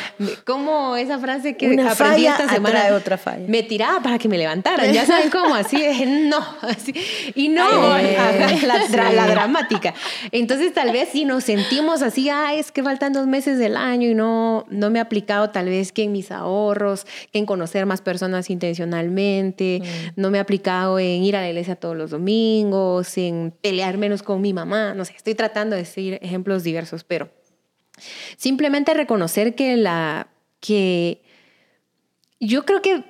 como, 0.46 0.96
esa 0.98 1.20
frase 1.20 1.56
que 1.58 1.70
Una 1.70 1.92
aprendí 1.92 2.26
esta 2.26 2.50
semana. 2.50 2.86
de 2.86 2.94
otra 2.94 3.18
falla. 3.18 3.46
Me 3.48 3.64
tiraba 3.64 4.02
para 4.02 4.18
que 4.18 4.28
me 4.28 4.38
levantaran. 4.38 4.92
Ya 4.92 5.06
saben 5.06 5.30
cómo, 5.30 5.56
así 5.56 5.80
de 5.80 6.06
no. 6.06 6.44
Así, 6.62 6.94
y 7.36 7.50
no, 7.50 7.98
la, 7.98 9.28
dramática. 9.28 9.94
Entonces 10.32 10.74
tal 10.74 10.92
vez 10.92 11.10
si 11.12 11.26
nos 11.26 11.44
sentimos 11.44 12.02
así, 12.02 12.30
ah, 12.30 12.54
es 12.54 12.72
que 12.72 12.84
faltan 12.84 13.14
dos 13.14 13.28
meses 13.28 13.60
del 13.60 13.78
año 13.78 14.10
y 14.10 14.16
no, 14.16 14.66
no 14.70 14.90
me 14.90 15.00
he 15.00 15.02
aplicado 15.02 15.50
tal 15.50 15.66
vez 15.66 15.92
que 15.92 16.04
en 16.04 16.12
mis 16.12 16.32
ahorros, 16.32 17.06
que 17.32 17.40
en 17.40 17.46
conocer 17.46 17.86
más 17.86 18.02
personas 18.02 18.50
intencionalmente, 18.50 19.82
mm. 19.82 20.22
no 20.22 20.30
me 20.32 20.38
he 20.38 20.42
aplicado 20.42 21.00
en 21.00 21.24
ir 21.24 21.33
a 21.36 21.42
la 21.42 21.50
iglesia 21.50 21.76
todos 21.76 21.96
los 21.96 22.12
domingos, 22.12 23.08
sin 23.08 23.52
pelear 23.52 23.98
menos 23.98 24.24
con 24.24 24.42
mi 24.42 24.54
mamá, 24.54 24.94
no 24.94 25.06
sé, 25.06 25.14
estoy 25.16 25.36
tratando 25.36 25.76
de 25.76 25.84
decir 25.84 26.20
ejemplos 26.22 26.64
diversos, 26.64 27.04
pero 27.04 27.30
simplemente 28.38 28.94
reconocer 28.94 29.56
que 29.56 29.78
la 29.78 30.28
que 30.60 31.22
yo 32.40 32.66
creo 32.66 32.82
que 32.82 33.04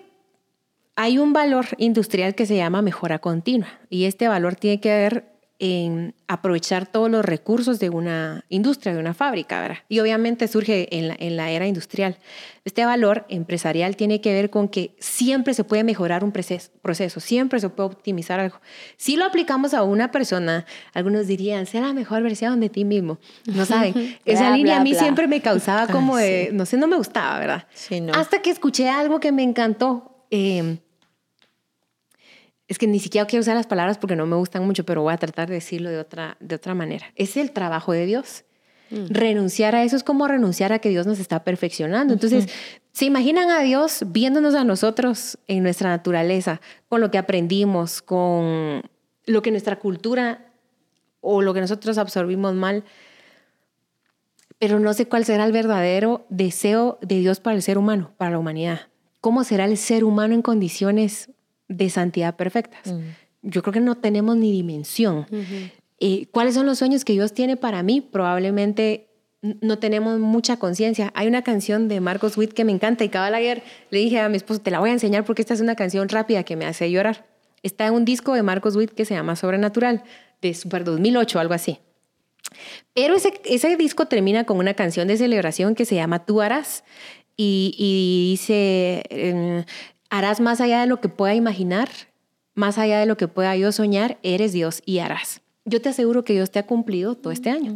hay 0.96 1.18
un 1.18 1.34
valor 1.34 1.66
industrial 1.78 2.36
que 2.36 2.46
se 2.46 2.56
llama 2.56 2.82
mejora 2.82 3.20
continua 3.20 3.80
y 3.90 4.06
este 4.06 4.28
valor 4.28 4.56
tiene 4.56 4.80
que 4.80 4.90
ver 4.90 5.33
en 5.66 6.14
aprovechar 6.28 6.88
todos 6.88 7.10
los 7.10 7.24
recursos 7.24 7.80
de 7.80 7.90
una 7.90 8.44
industria, 8.50 8.94
de 8.94 9.00
una 9.00 9.14
fábrica, 9.14 9.62
¿verdad? 9.62 9.78
Y 9.88 10.02
obviamente 10.02 10.50
surge 10.50 10.94
en 10.94 11.08
la, 11.08 11.16
en 11.18 11.38
la, 11.38 11.52
era 11.52 11.66
industrial. 11.66 12.18
Este 12.66 12.84
valor 12.86 13.26
empresarial 13.30 13.96
tiene 13.96 14.20
que 14.20 14.34
ver 14.34 14.50
con 14.50 14.68
que 14.68 14.94
siempre 15.00 15.54
se 15.54 15.64
puede 15.64 15.86
mejorar 15.86 16.26
un 16.26 16.34
proceso, 16.34 16.70
proceso, 16.82 17.22
siempre 17.22 17.62
se 17.62 17.70
puede 17.70 17.88
optimizar 17.88 18.42
algo. 18.42 18.60
Si 18.98 19.16
lo 19.16 19.24
aplicamos 19.24 19.74
a 19.74 19.84
una 19.84 20.12
persona, 20.12 20.66
algunos 20.94 21.28
dirían, 21.28 21.66
sea 21.66 21.80
la 21.80 21.94
mejor 21.94 22.24
versión 22.24 22.60
de 22.60 22.68
ti 22.68 22.84
mismo. 22.84 23.20
No 23.46 23.66
saben, 23.66 24.18
esa 24.26 24.54
línea 24.58 24.82
a 24.82 24.84
mí 24.84 24.94
siempre 24.94 25.30
me 25.30 25.40
causaba 25.40 25.88
como 25.94 26.18
de, 26.18 26.50
no 26.52 26.66
sé, 26.66 26.76
no 26.76 26.88
me 26.88 26.98
gustaba, 26.98 27.40
¿verdad? 27.40 27.68
Sí, 27.74 28.02
no. 28.02 28.12
Hasta 28.12 28.42
que 28.42 28.50
escuché 28.50 28.90
algo 28.90 29.22
que 29.22 29.32
me 29.32 29.44
encantó. 29.44 30.10
Eh, 30.30 30.80
es 32.68 32.78
que 32.78 32.88
ni 32.88 33.00
siquiera 33.00 33.28
quiero 33.28 33.42
usar 33.42 33.56
las 33.56 33.68
palabras 33.68 33.98
porque 33.98 34.16
no 34.16 34.26
me 34.26 34.36
gustan 34.36 34.66
mucho, 34.66 34.86
pero 34.86 35.02
voy 35.02 35.14
a 35.14 35.18
tratar 35.18 35.48
de 35.48 35.56
decirlo 35.56 35.90
de 35.90 36.00
otra, 36.00 36.38
de 36.40 36.56
otra 36.56 36.74
manera. 36.74 37.08
Es 37.16 37.36
el 37.38 37.52
trabajo 37.52 37.92
de 37.92 38.06
Dios. 38.06 38.46
Mm. 38.90 39.06
Renunciar 39.10 39.76
a 39.76 39.84
eso 39.84 39.96
es 39.96 40.04
como 40.04 40.28
renunciar 40.28 40.72
a 40.72 40.80
que 40.80 40.90
Dios 40.90 41.06
nos 41.06 41.20
está 41.20 41.44
perfeccionando. 41.44 42.14
Entonces, 42.14 42.48
¿se 42.92 43.06
imaginan 43.06 43.50
a 43.50 43.62
Dios 43.62 44.06
viéndonos 44.08 44.56
a 44.56 44.64
nosotros 44.64 45.38
en 45.48 45.64
nuestra 45.64 45.90
naturaleza, 45.90 46.62
con 46.88 47.02
lo 47.02 47.12
que 47.12 47.18
aprendimos, 47.18 48.02
con 48.02 48.84
lo 49.26 49.42
que 49.42 49.52
nuestra 49.52 49.80
cultura 49.80 50.46
o 51.20 51.42
lo 51.42 51.54
que 51.54 51.62
nosotros 51.62 51.98
absorbimos 51.98 52.54
mal? 52.54 52.84
Pero 54.58 54.80
no 54.80 54.94
sé 54.94 55.08
cuál 55.08 55.26
será 55.26 55.44
el 55.46 55.52
verdadero 55.52 56.26
deseo 56.30 56.98
de 57.02 57.20
Dios 57.20 57.42
para 57.42 57.58
el 57.58 57.62
ser 57.62 57.78
humano, 57.78 58.14
para 58.16 58.32
la 58.32 58.40
humanidad. 58.40 58.88
¿Cómo 59.20 59.44
será 59.44 59.66
el 59.66 59.76
ser 59.76 60.04
humano 60.06 60.34
en 60.34 60.42
condiciones 60.42 61.33
de 61.78 61.90
santidad 61.90 62.36
perfectas. 62.36 62.94
Mm. 62.94 63.00
Yo 63.42 63.62
creo 63.62 63.74
que 63.74 63.80
no 63.82 63.96
tenemos 63.96 64.38
ni 64.38 64.52
dimensión. 64.52 65.26
Eh, 66.00 66.28
¿Cuáles 66.32 66.56
son 66.56 66.66
los 66.66 66.78
sueños 66.78 67.04
que 67.04 67.14
Dios 67.14 67.34
tiene 67.34 67.58
para 67.58 67.84
mí? 67.84 68.02
Probablemente 68.02 69.08
no 69.42 69.78
tenemos 69.78 70.20
mucha 70.20 70.58
conciencia. 70.58 71.12
Hay 71.16 71.28
una 71.28 71.42
canción 71.42 71.90
de 71.90 72.00
Marcos 72.00 72.38
Witt 72.38 72.54
que 72.54 72.64
me 72.64 72.72
encanta 72.72 73.04
y 73.04 73.10
cabal 73.10 73.36
ayer 73.36 73.62
le 73.90 74.00
dije 74.00 74.20
a 74.20 74.30
mi 74.30 74.38
esposo, 74.38 74.62
te 74.62 74.72
la 74.72 74.80
voy 74.80 74.90
a 74.90 74.94
enseñar 74.94 75.26
porque 75.26 75.42
esta 75.42 75.54
es 75.54 75.60
una 75.60 75.76
canción 75.76 76.08
rápida 76.08 76.44
que 76.44 76.56
me 76.56 76.66
hace 76.66 76.90
llorar. 76.90 77.26
Está 77.62 77.88
en 77.88 77.94
un 77.94 78.06
disco 78.06 78.34
de 78.34 78.44
Marcos 78.44 78.76
Witt 78.76 78.92
que 78.92 79.06
se 79.06 79.14
llama 79.14 79.36
Sobrenatural, 79.36 80.04
de 80.42 80.54
Super 80.54 80.86
2008 80.86 81.40
algo 81.40 81.54
así. 81.54 81.80
Pero 82.94 83.16
ese, 83.16 83.42
ese 83.46 83.76
disco 83.76 84.06
termina 84.06 84.46
con 84.46 84.58
una 84.58 84.74
canción 84.74 85.08
de 85.08 85.18
celebración 85.18 85.76
que 85.76 85.86
se 85.86 85.96
llama 85.96 86.26
Tú 86.26 86.42
harás 86.42 86.84
y, 87.36 87.76
y 87.78 88.32
dice, 88.32 89.04
eh, 89.10 89.66
harás 90.14 90.40
más 90.40 90.62
allá 90.62 90.82
de 90.82 90.88
lo 90.88 91.02
que 91.02 91.10
pueda 91.10 91.34
imaginar, 91.34 91.90
más 92.54 92.78
allá 92.78 93.00
de 93.00 93.08
lo 93.08 93.18
que 93.18 93.28
pueda 93.28 93.56
yo 93.56 93.72
soñar, 93.72 94.20
eres 94.22 94.54
Dios 94.54 94.84
y 94.86 95.00
harás 95.00 95.42
yo 95.66 95.82
te 95.82 95.90
aseguro 95.90 96.26
que 96.26 96.34
Dios 96.34 96.52
te 96.52 96.60
ha 96.60 96.66
cumplido 96.66 97.16
todo 97.16 97.32
este 97.32 97.50
año. 97.50 97.74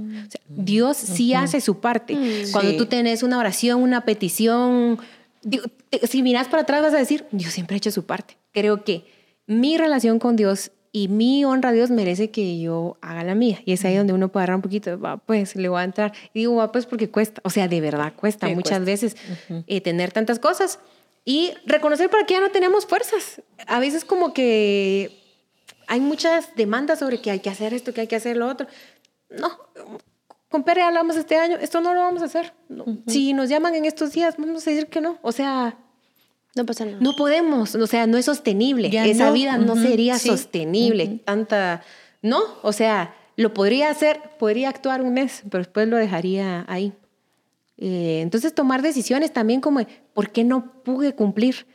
Dios 0.50 0.98
sí 0.98 1.34
hace 1.34 1.62
su 1.62 1.80
parte. 1.80 2.16
Mm. 2.16 2.52
Cuando 2.52 2.76
tú 2.76 2.86
tenés 2.86 3.24
una 3.24 3.40
oración, 3.40 3.82
una 3.82 4.02
petición, 4.02 5.00
si 6.04 6.22
miras 6.22 6.50
para 6.50 6.64
atrás 6.64 6.82
vas 6.82 6.94
a 6.94 6.98
decir, 6.98 7.26
Dios 7.32 7.54
siempre 7.54 7.76
ha 7.76 7.78
hecho 7.78 7.92
su 7.92 8.06
parte. 8.06 8.36
Creo 8.52 8.84
que 8.84 9.06
mi 9.46 9.78
relación 9.78 10.20
con 10.20 10.36
Dios 10.36 10.72
y 10.92 11.08
mi 11.08 11.46
honra 11.46 11.70
a 11.70 11.72
Dios 11.72 11.90
merece 11.90 12.30
que 12.30 12.60
yo 12.60 12.98
haga 13.02 13.24
la 13.24 13.36
mía. 13.36 13.60
Y 13.64 13.72
es 13.72 13.86
ahí 13.86 13.96
donde 13.96 14.14
uno 14.14 14.30
puede 14.30 14.44
agarrar 14.44 14.58
un 14.58 14.62
poquito, 14.64 15.00
va, 15.00 15.18
pues 15.18 15.56
le 15.56 15.70
voy 15.70 15.80
a 15.80 15.84
entrar. 15.86 16.12
Y 16.34 16.40
digo, 16.40 16.56
va, 16.56 16.72
pues 16.72 16.86
porque 16.86 17.10
cuesta. 17.10 17.42
O 17.46 17.50
sea, 17.50 17.70
de 17.70 17.80
verdad 17.80 18.14
cuesta 18.16 18.50
muchas 18.50 18.84
veces 18.84 19.16
eh, 19.68 19.80
tener 19.80 20.12
tantas 20.12 20.40
cosas. 20.40 20.80
Y 21.30 21.52
reconocer 21.66 22.10
para 22.10 22.26
que 22.26 22.36
ya 22.36 22.40
no 22.40 22.52
tenemos 22.52 22.86
fuerzas. 22.86 23.42
A 23.68 23.82
veces 23.82 24.06
como 24.06 24.34
que 24.34 25.12
hay 25.86 26.00
muchas 26.00 26.56
demandas 26.56 27.00
sobre 27.00 27.20
que 27.20 27.30
hay 27.32 27.42
que 27.42 27.50
hacer 27.50 27.74
esto, 27.74 27.94
que 27.94 28.00
hay 28.00 28.08
que 28.08 28.16
hacer 28.16 28.38
lo 28.38 28.48
otro. 28.48 28.66
No, 29.30 29.50
con 30.48 30.64
Pere 30.64 30.84
hablamos 30.84 31.18
este 31.18 31.36
año, 31.36 31.58
esto 31.60 31.82
no 31.82 31.94
lo 31.94 32.00
vamos 32.00 32.22
a 32.22 32.26
hacer. 32.28 32.54
Si 33.08 33.34
nos 33.34 33.50
llaman 33.50 33.76
en 33.76 33.84
estos 33.84 34.14
días, 34.14 34.36
vamos 34.38 34.66
a 34.66 34.70
decir 34.70 34.88
que 34.88 35.02
no. 35.02 35.18
O 35.22 35.34
sea, 35.34 35.78
no 36.56 36.66
pasa 36.66 36.86
nada. 36.86 37.00
No 37.02 37.14
podemos, 37.18 37.76
o 37.76 37.88
sea, 37.88 38.08
no 38.08 38.18
es 38.18 38.24
sostenible. 38.24 38.88
Esa 38.88 39.30
vida 39.32 39.58
no 39.58 39.76
sería 39.76 40.18
sostenible. 40.20 41.20
Tanta, 41.26 41.84
no, 42.22 42.40
o 42.62 42.72
sea, 42.72 43.14
lo 43.36 43.54
podría 43.54 43.90
hacer, 43.90 44.22
podría 44.40 44.70
actuar 44.70 45.02
un 45.02 45.14
mes, 45.14 45.44
pero 45.52 45.58
después 45.66 45.90
lo 45.90 45.98
dejaría 45.98 46.64
ahí. 46.70 46.94
Eh, 47.78 48.22
entonces, 48.24 48.56
tomar 48.56 48.82
decisiones 48.82 49.32
también 49.32 49.62
como, 49.62 49.82
¿por 50.18 50.32
qué 50.32 50.44
no 50.44 50.82
pude 50.82 51.14
cumplir? 51.14 51.68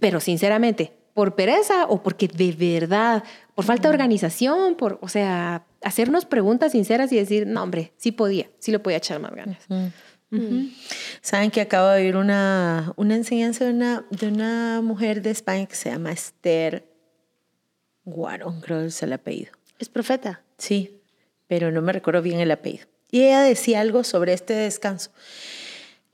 Pero 0.00 0.18
sinceramente, 0.18 0.94
por 1.12 1.34
pereza 1.34 1.84
o 1.84 2.02
porque 2.02 2.26
de 2.26 2.52
verdad, 2.52 3.22
por 3.54 3.66
falta 3.66 3.88
de 3.88 3.92
organización, 3.92 4.76
por, 4.76 4.98
o 5.02 5.08
sea, 5.08 5.66
hacernos 5.82 6.24
preguntas 6.24 6.72
sinceras 6.72 7.12
y 7.12 7.16
decir, 7.16 7.46
no, 7.46 7.62
hombre, 7.62 7.92
sí 7.98 8.12
podía, 8.12 8.48
sí 8.60 8.72
lo 8.72 8.82
podía 8.82 8.96
echar 8.96 9.20
más 9.20 9.32
ganas. 9.34 9.58
Saben 11.20 11.50
que 11.50 11.60
acabo 11.60 11.88
de 11.88 12.02
oír 12.02 12.16
una, 12.16 12.94
una 12.96 13.14
enseñanza 13.14 13.66
de 13.66 13.72
una, 13.72 14.06
de 14.08 14.28
una 14.28 14.80
mujer 14.80 15.20
de 15.20 15.32
España 15.32 15.66
que 15.66 15.76
se 15.76 15.90
llama 15.90 16.12
Esther 16.12 16.88
Guarón, 18.06 18.62
creo 18.62 18.80
que 18.80 18.86
es 18.86 19.02
el 19.02 19.12
apellido. 19.12 19.52
¿Es 19.78 19.90
profeta? 19.90 20.40
Sí, 20.56 21.02
pero 21.46 21.70
no 21.70 21.82
me 21.82 21.92
recuerdo 21.92 22.22
bien 22.22 22.40
el 22.40 22.52
apellido. 22.52 22.86
Y 23.10 23.24
ella 23.24 23.42
decía 23.42 23.82
algo 23.82 24.02
sobre 24.02 24.32
este 24.32 24.54
descanso. 24.54 25.10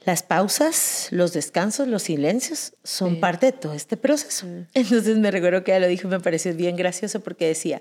Las 0.04 0.22
pausas, 0.22 1.08
los 1.10 1.32
descansos, 1.32 1.86
los 1.86 2.02
silencios 2.02 2.74
son 2.82 3.20
parte 3.20 3.46
de 3.46 3.52
todo 3.52 3.72
este 3.72 3.96
proceso. 3.96 4.46
Entonces 4.74 5.16
me 5.18 5.30
recuerdo 5.30 5.62
que 5.62 5.70
ella 5.70 5.80
lo 5.80 5.86
dijo 5.86 6.08
y 6.08 6.10
me 6.10 6.20
pareció 6.20 6.54
bien 6.54 6.76
gracioso 6.76 7.20
porque 7.20 7.46
decía, 7.46 7.80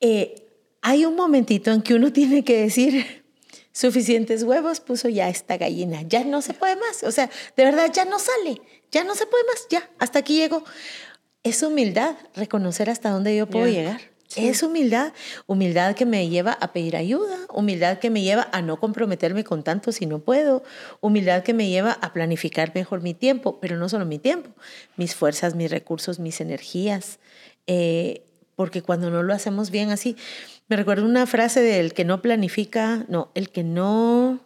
eh, 0.00 0.46
hay 0.82 1.04
un 1.04 1.16
momentito 1.16 1.70
en 1.72 1.82
que 1.82 1.94
uno 1.94 2.12
tiene 2.12 2.44
que 2.44 2.60
decir, 2.60 3.24
suficientes 3.72 4.42
huevos 4.42 4.80
puso 4.80 5.08
ya 5.08 5.28
esta 5.28 5.56
gallina, 5.56 6.02
ya 6.02 6.24
no 6.24 6.42
se 6.42 6.52
puede 6.52 6.76
más, 6.76 7.02
o 7.04 7.12
sea, 7.12 7.30
de 7.56 7.64
verdad 7.64 7.90
ya 7.92 8.04
no 8.04 8.18
sale, 8.18 8.60
ya 8.90 9.04
no 9.04 9.14
se 9.14 9.26
puede 9.26 9.44
más, 9.44 9.66
ya, 9.70 9.88
hasta 9.98 10.18
aquí 10.18 10.36
llego. 10.36 10.64
Es 11.42 11.62
humildad 11.62 12.16
reconocer 12.34 12.90
hasta 12.90 13.10
dónde 13.10 13.34
yo 13.34 13.46
puedo 13.46 13.66
llegar. 13.66 14.02
Es 14.36 14.62
humildad, 14.62 15.12
humildad 15.46 15.96
que 15.96 16.06
me 16.06 16.28
lleva 16.28 16.52
a 16.52 16.72
pedir 16.72 16.96
ayuda, 16.96 17.36
humildad 17.52 17.98
que 17.98 18.10
me 18.10 18.22
lleva 18.22 18.48
a 18.52 18.62
no 18.62 18.78
comprometerme 18.78 19.42
con 19.42 19.64
tanto 19.64 19.90
si 19.90 20.06
no 20.06 20.20
puedo, 20.20 20.62
humildad 21.00 21.42
que 21.42 21.52
me 21.52 21.68
lleva 21.68 21.92
a 22.00 22.12
planificar 22.12 22.72
mejor 22.72 23.02
mi 23.02 23.12
tiempo, 23.12 23.58
pero 23.60 23.76
no 23.76 23.88
solo 23.88 24.06
mi 24.06 24.18
tiempo, 24.18 24.50
mis 24.96 25.16
fuerzas, 25.16 25.56
mis 25.56 25.70
recursos, 25.70 26.20
mis 26.20 26.40
energías, 26.40 27.18
eh, 27.66 28.22
porque 28.54 28.82
cuando 28.82 29.10
no 29.10 29.24
lo 29.24 29.34
hacemos 29.34 29.70
bien 29.70 29.90
así, 29.90 30.16
me 30.68 30.76
recuerdo 30.76 31.06
una 31.06 31.26
frase 31.26 31.60
del 31.60 31.92
que 31.92 32.04
no 32.04 32.22
planifica, 32.22 33.04
no, 33.08 33.32
el 33.34 33.50
que 33.50 33.64
no 33.64 34.40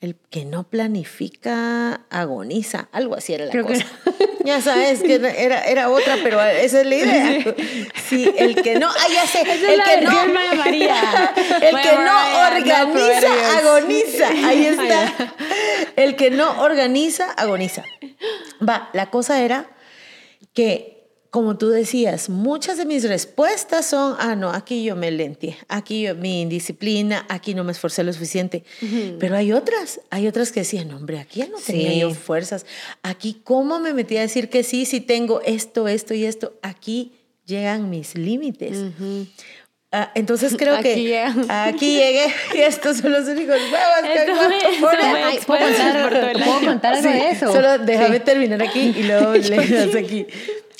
el 0.00 0.14
que 0.14 0.44
no 0.44 0.64
planifica 0.68 2.02
agoniza, 2.10 2.88
algo 2.92 3.16
así 3.16 3.32
era 3.32 3.46
la 3.46 3.62
cosa. 3.62 3.86
Ya 4.44 4.60
sabes 4.60 5.02
que 5.02 5.14
era, 5.14 5.64
era 5.64 5.90
otra, 5.90 6.16
pero 6.22 6.42
esa 6.42 6.80
es 6.80 6.86
la 6.86 6.94
idea. 6.94 7.54
Sí, 8.08 8.32
el 8.38 8.54
que 8.62 8.78
no, 8.78 8.88
ah, 8.88 9.06
ya 9.12 9.26
sé, 9.26 9.40
el 9.42 9.82
que 9.82 10.00
no, 10.02 10.56
María. 10.56 11.34
el 11.60 11.80
que 11.80 11.92
no 11.92 12.46
organiza 12.48 13.58
agoniza, 13.58 14.28
ahí 14.46 14.66
está. 14.66 15.34
El 15.96 16.16
que 16.16 16.30
no 16.30 16.62
organiza 16.62 17.30
agoniza. 17.32 17.84
Va, 18.66 18.90
la 18.92 19.10
cosa 19.10 19.42
era 19.42 19.66
que 20.54 20.97
como 21.30 21.58
tú 21.58 21.68
decías, 21.68 22.30
muchas 22.30 22.78
de 22.78 22.86
mis 22.86 23.06
respuestas 23.06 23.84
son, 23.86 24.16
ah, 24.18 24.34
no, 24.34 24.50
aquí 24.50 24.82
yo 24.82 24.96
me 24.96 25.10
lenté, 25.10 25.58
aquí 25.68 26.02
yo, 26.02 26.14
mi 26.14 26.40
indisciplina, 26.40 27.26
aquí 27.28 27.54
no 27.54 27.64
me 27.64 27.72
esforcé 27.72 28.02
lo 28.02 28.12
suficiente. 28.12 28.64
Pero 29.18 29.36
hay 29.36 29.52
otras, 29.52 30.00
hay 30.10 30.26
otras 30.26 30.52
que 30.52 30.60
decían, 30.60 30.90
hombre, 30.92 31.18
aquí 31.18 31.40
ya 31.40 31.48
no 31.48 31.58
tenía 31.58 31.94
yo 31.94 32.14
fuerzas. 32.14 32.64
Aquí, 33.02 33.40
¿cómo 33.44 33.78
me 33.78 33.92
metí 33.92 34.16
a 34.16 34.22
decir 34.22 34.48
que 34.48 34.62
sí, 34.62 34.86
si 34.86 35.00
tengo 35.00 35.42
esto, 35.42 35.86
esto 35.86 36.14
y 36.14 36.24
esto? 36.24 36.54
Aquí 36.62 37.12
llegan 37.44 37.90
mis 37.90 38.14
límites. 38.14 38.78
Ah, 39.90 40.12
entonces 40.14 40.54
creo 40.58 40.80
que 40.80 41.24
aquí 41.48 41.96
llegué 41.96 42.26
y 42.54 42.58
estos 42.58 42.98
son 42.98 43.10
los 43.10 43.26
únicos 43.26 43.56
huevos 43.56 44.02
que 44.02 44.18
hay 44.18 45.38
¿Puedo 45.46 45.64
contar, 45.64 46.32
¿puedo 46.44 46.60
contar 46.60 46.94
algo 46.94 47.08
de 47.08 47.30
eso? 47.30 47.50
Solo 47.50 47.78
déjame 47.78 48.20
terminar 48.20 48.62
aquí 48.62 48.94
y 48.94 49.02
luego 49.04 49.32
le 49.32 49.66
das 49.66 49.94
aquí. 49.94 50.26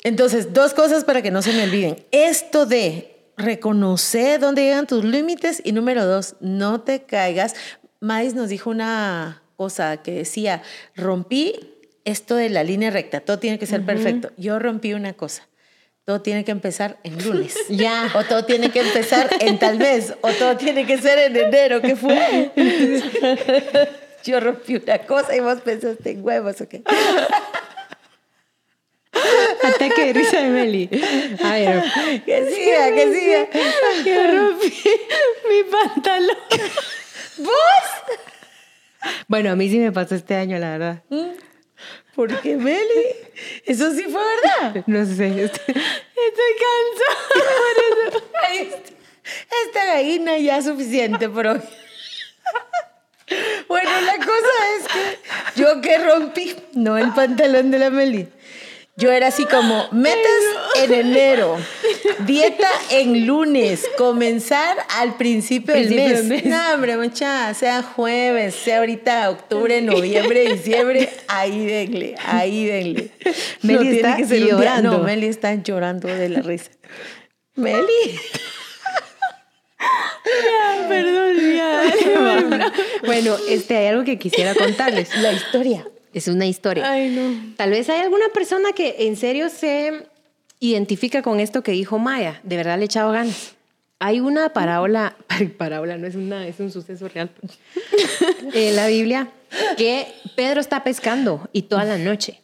Entonces, 0.03 0.53
dos 0.53 0.73
cosas 0.73 1.03
para 1.03 1.21
que 1.21 1.31
no 1.31 1.41
se 1.41 1.53
me 1.53 1.63
olviden. 1.63 2.05
Esto 2.11 2.65
de 2.65 3.15
reconocer 3.37 4.39
dónde 4.39 4.63
llegan 4.63 4.87
tus 4.87 5.03
límites 5.03 5.61
y 5.63 5.71
número 5.71 6.05
dos, 6.05 6.35
no 6.39 6.81
te 6.81 7.03
caigas. 7.03 7.55
Mais 7.99 8.33
nos 8.33 8.49
dijo 8.49 8.69
una 8.69 9.43
cosa 9.55 9.97
que 9.97 10.11
decía, 10.11 10.61
rompí 10.95 11.79
esto 12.05 12.35
de 12.35 12.49
la 12.49 12.63
línea 12.63 12.91
recta, 12.91 13.19
todo 13.19 13.39
tiene 13.39 13.59
que 13.59 13.65
ser 13.65 13.85
perfecto. 13.85 14.31
Yo 14.37 14.57
rompí 14.59 14.93
una 14.93 15.13
cosa. 15.13 15.47
Todo 16.05 16.21
tiene 16.21 16.43
que 16.43 16.51
empezar 16.51 16.97
en 17.03 17.23
lunes. 17.23 17.55
ya. 17.69 18.09
O 18.15 18.23
todo 18.23 18.43
tiene 18.45 18.71
que 18.71 18.79
empezar 18.79 19.29
en 19.41 19.59
tal 19.59 19.77
vez. 19.77 20.15
O 20.21 20.31
todo 20.31 20.57
tiene 20.57 20.85
que 20.87 20.97
ser 20.97 21.19
en 21.19 21.35
enero. 21.35 21.81
¿Qué 21.81 21.95
fue? 21.95 22.51
Yo 24.23 24.39
rompí 24.39 24.77
una 24.77 24.99
cosa 24.99 25.35
y 25.35 25.39
vos 25.39 25.61
pensaste 25.61 26.11
en 26.11 26.23
huevos, 26.25 26.61
¿ok? 26.61 26.75
Risa 30.13 30.41
de 30.41 30.49
Meli. 30.49 30.87
Ver. 30.87 31.83
Que 32.25 32.45
siga, 32.45 32.93
que 32.93 33.13
siga. 33.13 33.49
Que 34.03 34.27
rompí 34.27 34.73
mi 35.49 35.63
pantalón. 35.71 36.37
¿Vos? 37.37 37.53
Bueno, 39.27 39.51
a 39.51 39.55
mí 39.55 39.69
sí 39.69 39.77
me 39.79 39.91
pasó 39.91 40.15
este 40.15 40.35
año, 40.35 40.57
la 40.57 40.71
verdad. 40.71 41.03
¿Mm? 41.09 41.29
¿Por 42.15 42.39
qué, 42.41 42.57
Meli? 42.57 43.15
Eso 43.65 43.93
sí 43.93 44.03
fue 44.03 44.21
verdad. 44.21 44.83
No 44.87 45.05
sé. 45.05 45.27
Estoy, 45.27 45.75
estoy 45.75 46.53
cansada. 46.65 47.49
Esta 49.65 49.85
gallina 49.85 50.37
ya 50.37 50.57
es 50.57 50.65
suficiente 50.65 51.29
por 51.29 51.47
hoy. 51.47 51.61
Bueno, 53.67 53.89
la 54.01 54.17
cosa 54.17 54.53
es 54.75 54.87
que 54.87 55.61
yo 55.61 55.81
que 55.81 55.97
rompí, 55.99 56.55
no 56.73 56.97
el 56.97 57.13
pantalón 57.13 57.69
de 57.69 57.77
la 57.77 57.89
Meli 57.91 58.27
yo 58.99 59.11
era 59.11 59.27
así 59.27 59.45
como, 59.45 59.87
metas 59.91 60.19
en 60.75 60.93
enero, 60.93 61.57
dieta 62.25 62.67
en 62.91 63.25
lunes, 63.25 63.85
comenzar 63.97 64.77
al 64.97 65.15
principio, 65.15 65.73
del, 65.73 66.25
mes. 66.25 66.45
No, 66.45 66.73
hombre, 66.73 66.97
mucha, 66.97 67.53
sea 67.53 67.81
jueves, 67.81 68.55
sea 68.55 68.79
ahorita 68.79 69.29
octubre, 69.29 69.81
noviembre, 69.81 70.41
diciembre, 70.53 71.09
ahí 71.29 71.65
denle, 71.65 72.15
ahí 72.25 72.65
denle. 72.65 73.11
Meli 73.61 73.97
está 73.97 74.19
llorando. 74.19 74.97
No, 74.97 75.03
Meli 75.03 75.27
está 75.27 75.55
llorando 75.55 76.09
de 76.09 76.29
la 76.29 76.41
risa. 76.41 76.71
Meli. 77.55 77.79
Ya, 80.25 80.87
perdón, 80.87 81.55
ya. 81.55 82.71
Bueno, 83.05 83.35
este, 83.47 83.77
hay 83.77 83.87
algo 83.87 84.03
que 84.03 84.19
quisiera 84.19 84.53
contarles. 84.53 85.15
La 85.17 85.31
historia. 85.31 85.87
Es 86.13 86.27
una 86.27 86.45
historia. 86.47 86.89
Ay, 86.89 87.09
no. 87.09 87.55
Tal 87.55 87.71
vez 87.71 87.89
hay 87.89 88.01
alguna 88.01 88.29
persona 88.33 88.71
que 88.73 88.95
en 88.99 89.15
serio 89.15 89.49
se 89.49 90.07
identifica 90.59 91.21
con 91.21 91.39
esto 91.39 91.63
que 91.63 91.71
dijo 91.71 91.99
Maya. 91.99 92.41
De 92.43 92.57
verdad 92.57 92.77
le 92.77 92.83
he 92.83 92.85
echado 92.85 93.11
ganas. 93.11 93.55
Hay 93.99 94.19
una 94.19 94.49
parábola, 94.49 95.15
parábola 95.57 95.97
no 95.97 96.07
es 96.07 96.15
una, 96.15 96.47
es 96.47 96.59
un 96.59 96.71
suceso 96.71 97.07
real. 97.09 97.29
en 98.53 98.75
la 98.75 98.87
Biblia 98.87 99.29
que 99.77 100.07
Pedro 100.35 100.61
está 100.61 100.83
pescando 100.83 101.49
y 101.53 101.63
toda 101.63 101.83
la 101.83 101.97
noche. 101.97 102.39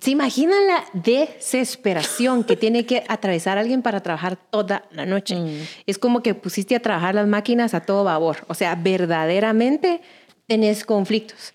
¿Se 0.00 0.10
imaginan 0.10 0.66
la 0.66 0.84
desesperación 0.94 2.44
que 2.44 2.56
tiene 2.56 2.86
que 2.86 3.04
atravesar 3.08 3.58
alguien 3.58 3.82
para 3.82 4.00
trabajar 4.00 4.36
toda 4.36 4.84
la 4.92 5.04
noche? 5.04 5.36
Mm. 5.36 5.60
Es 5.86 5.98
como 5.98 6.22
que 6.22 6.34
pusiste 6.34 6.74
a 6.74 6.80
trabajar 6.80 7.14
las 7.14 7.26
máquinas 7.26 7.74
a 7.74 7.80
todo 7.80 8.04
vapor. 8.04 8.38
O 8.48 8.54
sea, 8.54 8.74
verdaderamente 8.74 10.00
tenés 10.46 10.84
conflictos. 10.84 11.54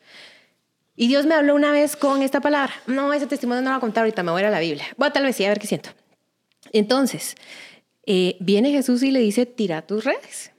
Y 1.00 1.08
Dios 1.08 1.28
me 1.28 1.36
habló 1.36 1.54
una 1.56 1.72
vez 1.72 1.96
con 1.96 2.24
esta 2.24 2.42
palabra. 2.42 2.74
No, 2.88 3.14
ese 3.14 3.28
testimonio 3.28 3.62
no 3.62 3.70
lo 3.70 3.76
voy 3.76 3.78
a 3.78 3.82
contar 3.82 4.02
ahorita, 4.02 4.24
me 4.24 4.32
voy 4.32 4.40
a 4.40 4.42
ir 4.42 4.48
a 4.48 4.52
la 4.52 4.60
Biblia. 4.60 4.86
Bueno, 4.98 5.14
tal 5.14 5.24
vez 5.24 5.36
sí, 5.36 5.46
a 5.46 5.50
ver 5.50 5.60
qué 5.60 5.68
siento. 5.68 5.92
Entonces, 6.74 7.36
eh, 8.08 8.36
viene 8.40 8.72
Jesús 8.72 9.04
y 9.04 9.12
le 9.12 9.20
dice, 9.20 9.46
tira 9.46 9.84
tus 9.84 10.04
redes. 10.04 10.52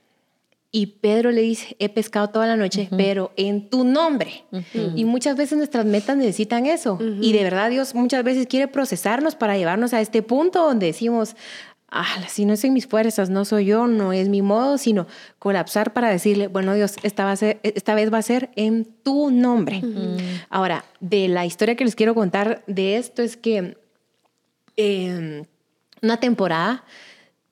Y 0.71 0.85
Pedro 1.01 1.31
le 1.31 1.41
dice, 1.41 1.75
he 1.79 1.89
pescado 1.89 2.29
toda 2.29 2.45
la 2.45 2.55
noche, 2.55 2.89
pero 2.95 3.33
en 3.37 3.69
tu 3.69 3.83
nombre. 3.83 4.43
Y 4.95 5.03
muchas 5.03 5.35
veces 5.35 5.57
nuestras 5.57 5.83
metas 5.83 6.15
necesitan 6.15 6.67
eso. 6.67 6.99
Y 7.19 7.33
de 7.33 7.43
verdad 7.43 7.71
Dios 7.71 7.95
muchas 7.95 8.23
veces 8.23 8.45
quiere 8.45 8.67
procesarnos 8.67 9.33
para 9.35 9.57
llevarnos 9.57 9.93
a 9.93 10.01
este 10.01 10.21
punto 10.21 10.63
donde 10.63 10.85
decimos, 10.85 11.35
ah, 11.91 12.23
si 12.27 12.45
no 12.45 12.53
es 12.53 12.63
en 12.63 12.73
mis 12.73 12.87
fuerzas, 12.87 13.29
no 13.29 13.45
soy 13.45 13.65
yo, 13.65 13.87
no 13.87 14.13
es 14.13 14.29
mi 14.29 14.41
modo, 14.41 14.77
sino 14.77 15.07
colapsar 15.39 15.93
para 15.93 16.09
decirle, 16.09 16.47
bueno 16.47 16.73
Dios, 16.73 16.95
esta, 17.03 17.25
va 17.25 17.31
a 17.31 17.35
ser, 17.35 17.59
esta 17.63 17.95
vez 17.95 18.11
va 18.11 18.17
a 18.17 18.23
ser 18.23 18.51
en 18.55 18.85
tu 18.85 19.31
nombre. 19.31 19.81
Ahora, 20.49 20.85
de 20.99 21.27
la 21.27 21.45
historia 21.45 21.75
que 21.75 21.85
les 21.85 21.95
quiero 21.95 22.15
contar 22.15 22.63
de 22.67 22.97
esto 22.97 23.21
es 23.21 23.37
que 23.37 23.77
eh, 24.77 25.43
una 26.01 26.17
temporada 26.17 26.83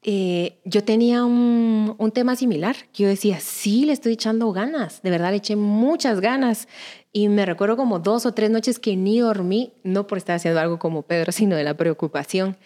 eh, 0.10 0.60
yo 0.64 0.86
tenía 0.86 1.26
un, 1.26 1.96
un, 1.98 2.12
tema 2.12 2.38
similar, 2.38 2.78
que 2.94 3.04
yo 3.04 3.10
decía, 3.10 3.42
sí, 3.42 3.84
le 3.84 3.92
estoy 3.92 4.14
echando 4.14 4.52
ganas, 4.54 5.02
de 5.02 5.10
verdad 5.10 5.32
le 5.32 5.38
eché 5.38 5.58
muchas 5.58 6.22
ganas. 6.22 6.70
Y 7.12 7.28
me 7.28 7.46
recuerdo 7.46 7.76
como 7.76 8.00
dos 8.00 8.26
o 8.26 8.34
tres 8.34 8.50
noches 8.50 8.80
que 8.80 8.96
ni 8.96 9.20
dormí, 9.20 9.74
no 9.84 10.08
por 10.08 10.18
estar 10.18 10.38
haciendo 10.38 10.62
algo 10.62 10.80
como 10.80 11.02
Pedro, 11.02 11.32
sino 11.34 11.56
de 11.58 11.64
la 11.66 11.76
preocupación. 11.76 12.58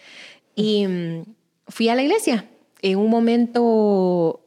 Y 0.54 0.86
fui 1.68 1.88
a 1.88 1.94
la 1.94 2.02
iglesia. 2.02 2.48
En 2.80 2.98
un 2.98 3.10
momento, 3.10 4.44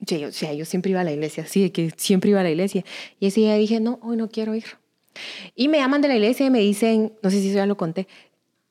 yo, 0.00 0.28
o 0.28 0.32
sea, 0.32 0.52
yo 0.54 0.64
siempre 0.64 0.90
iba 0.90 1.00
a 1.00 1.04
la 1.04 1.12
iglesia, 1.12 1.46
sí, 1.46 1.70
que 1.70 1.92
siempre 1.96 2.30
iba 2.30 2.40
a 2.40 2.42
la 2.42 2.50
iglesia. 2.50 2.84
Y 3.20 3.26
ese 3.26 3.40
día 3.40 3.54
dije, 3.54 3.80
no, 3.80 3.98
hoy 4.02 4.16
no 4.16 4.28
quiero 4.28 4.54
ir. 4.54 4.64
Y 5.54 5.68
me 5.68 5.78
llaman 5.78 6.00
de 6.02 6.08
la 6.08 6.16
iglesia 6.16 6.46
y 6.46 6.50
me 6.50 6.60
dicen, 6.60 7.12
no 7.22 7.30
sé 7.30 7.40
si 7.40 7.48
eso 7.48 7.56
ya 7.56 7.66
lo 7.66 7.76
conté, 7.76 8.06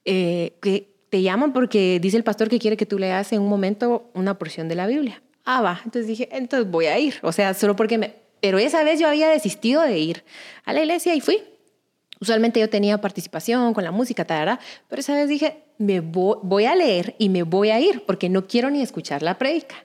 eh, 0.05 0.53
que 0.61 0.95
te 1.09 1.21
llaman 1.21 1.53
porque 1.53 1.99
dice 1.99 2.17
el 2.17 2.23
pastor 2.23 2.49
que 2.49 2.59
quiere 2.59 2.77
que 2.77 2.85
tú 2.85 2.99
leas 2.99 3.31
en 3.31 3.41
un 3.41 3.49
momento 3.49 4.09
una 4.13 4.37
porción 4.37 4.67
de 4.67 4.75
la 4.75 4.87
Biblia. 4.87 5.21
Ah, 5.45 5.61
va. 5.61 5.81
Entonces 5.85 6.07
dije, 6.07 6.27
entonces 6.31 6.69
voy 6.69 6.87
a 6.87 6.99
ir. 6.99 7.15
O 7.21 7.31
sea, 7.31 7.53
solo 7.53 7.75
porque 7.75 7.97
me... 7.97 8.13
Pero 8.41 8.59
esa 8.59 8.83
vez 8.83 8.99
yo 8.99 9.07
había 9.07 9.29
desistido 9.29 9.81
de 9.81 9.97
ir 9.97 10.23
a 10.65 10.73
la 10.73 10.81
iglesia 10.81 11.15
y 11.15 11.21
fui. 11.21 11.41
Usualmente 12.19 12.59
yo 12.59 12.69
tenía 12.69 12.99
participación 12.99 13.73
con 13.73 13.83
la 13.83 13.91
música, 13.91 14.25
tarara, 14.25 14.59
pero 14.87 14.99
esa 14.99 15.13
vez 15.13 15.27
dije, 15.27 15.63
me 15.77 15.99
voy, 15.99 16.65
a 16.65 16.75
leer 16.75 17.15
y 17.17 17.29
me 17.29 17.43
voy 17.43 17.69
a 17.69 17.79
ir 17.79 18.05
porque 18.05 18.29
no 18.29 18.47
quiero 18.47 18.69
ni 18.69 18.81
escuchar 18.81 19.21
la 19.21 19.37
predica. 19.37 19.75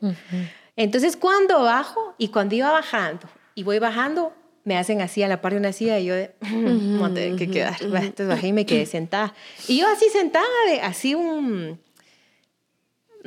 Entonces 0.76 1.16
cuando 1.16 1.62
bajo 1.62 2.14
y 2.18 2.28
cuando 2.28 2.54
iba 2.54 2.70
bajando 2.70 3.28
y 3.54 3.64
voy 3.64 3.78
bajando, 3.78 4.32
me 4.64 4.76
hacen 4.76 5.00
así 5.00 5.22
a 5.22 5.28
la 5.28 5.40
par 5.40 5.52
de 5.52 5.58
una 5.58 5.72
silla 5.72 5.98
y 5.98 6.04
yo 6.06 6.14
de, 6.14 6.34
mm, 6.40 7.02
a 7.02 7.14
tener 7.14 7.36
que 7.36 7.50
quedar. 7.50 7.76
Entonces 7.80 8.28
bajé 8.28 8.48
y 8.48 8.52
me 8.52 8.66
quedé 8.66 8.86
sentada. 8.86 9.34
Y 9.66 9.78
yo 9.78 9.88
así 9.88 10.06
sentada, 10.10 10.46
de, 10.68 10.80
así 10.82 11.14
un, 11.14 11.80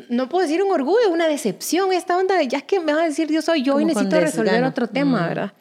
no 0.10 0.30
puedo 0.30 0.46
decir 0.46 0.63
un 0.63 0.72
orgullo, 0.72 1.10
una 1.12 1.28
decepción, 1.28 1.92
esta 1.94 2.18
onda 2.18 2.38
de, 2.38 2.48
ya 2.48 2.62
que 2.62 2.80
me 2.80 2.94
van 2.94 3.04
a 3.04 3.08
decir, 3.08 3.28
Dios 3.28 3.46
soy 3.46 3.63
yo 3.63 3.80
y 3.80 3.86
necesito 3.86 4.20
resolver 4.20 4.63
otro 4.63 4.88
tema, 4.88 5.28
¿verdad? 5.28 5.54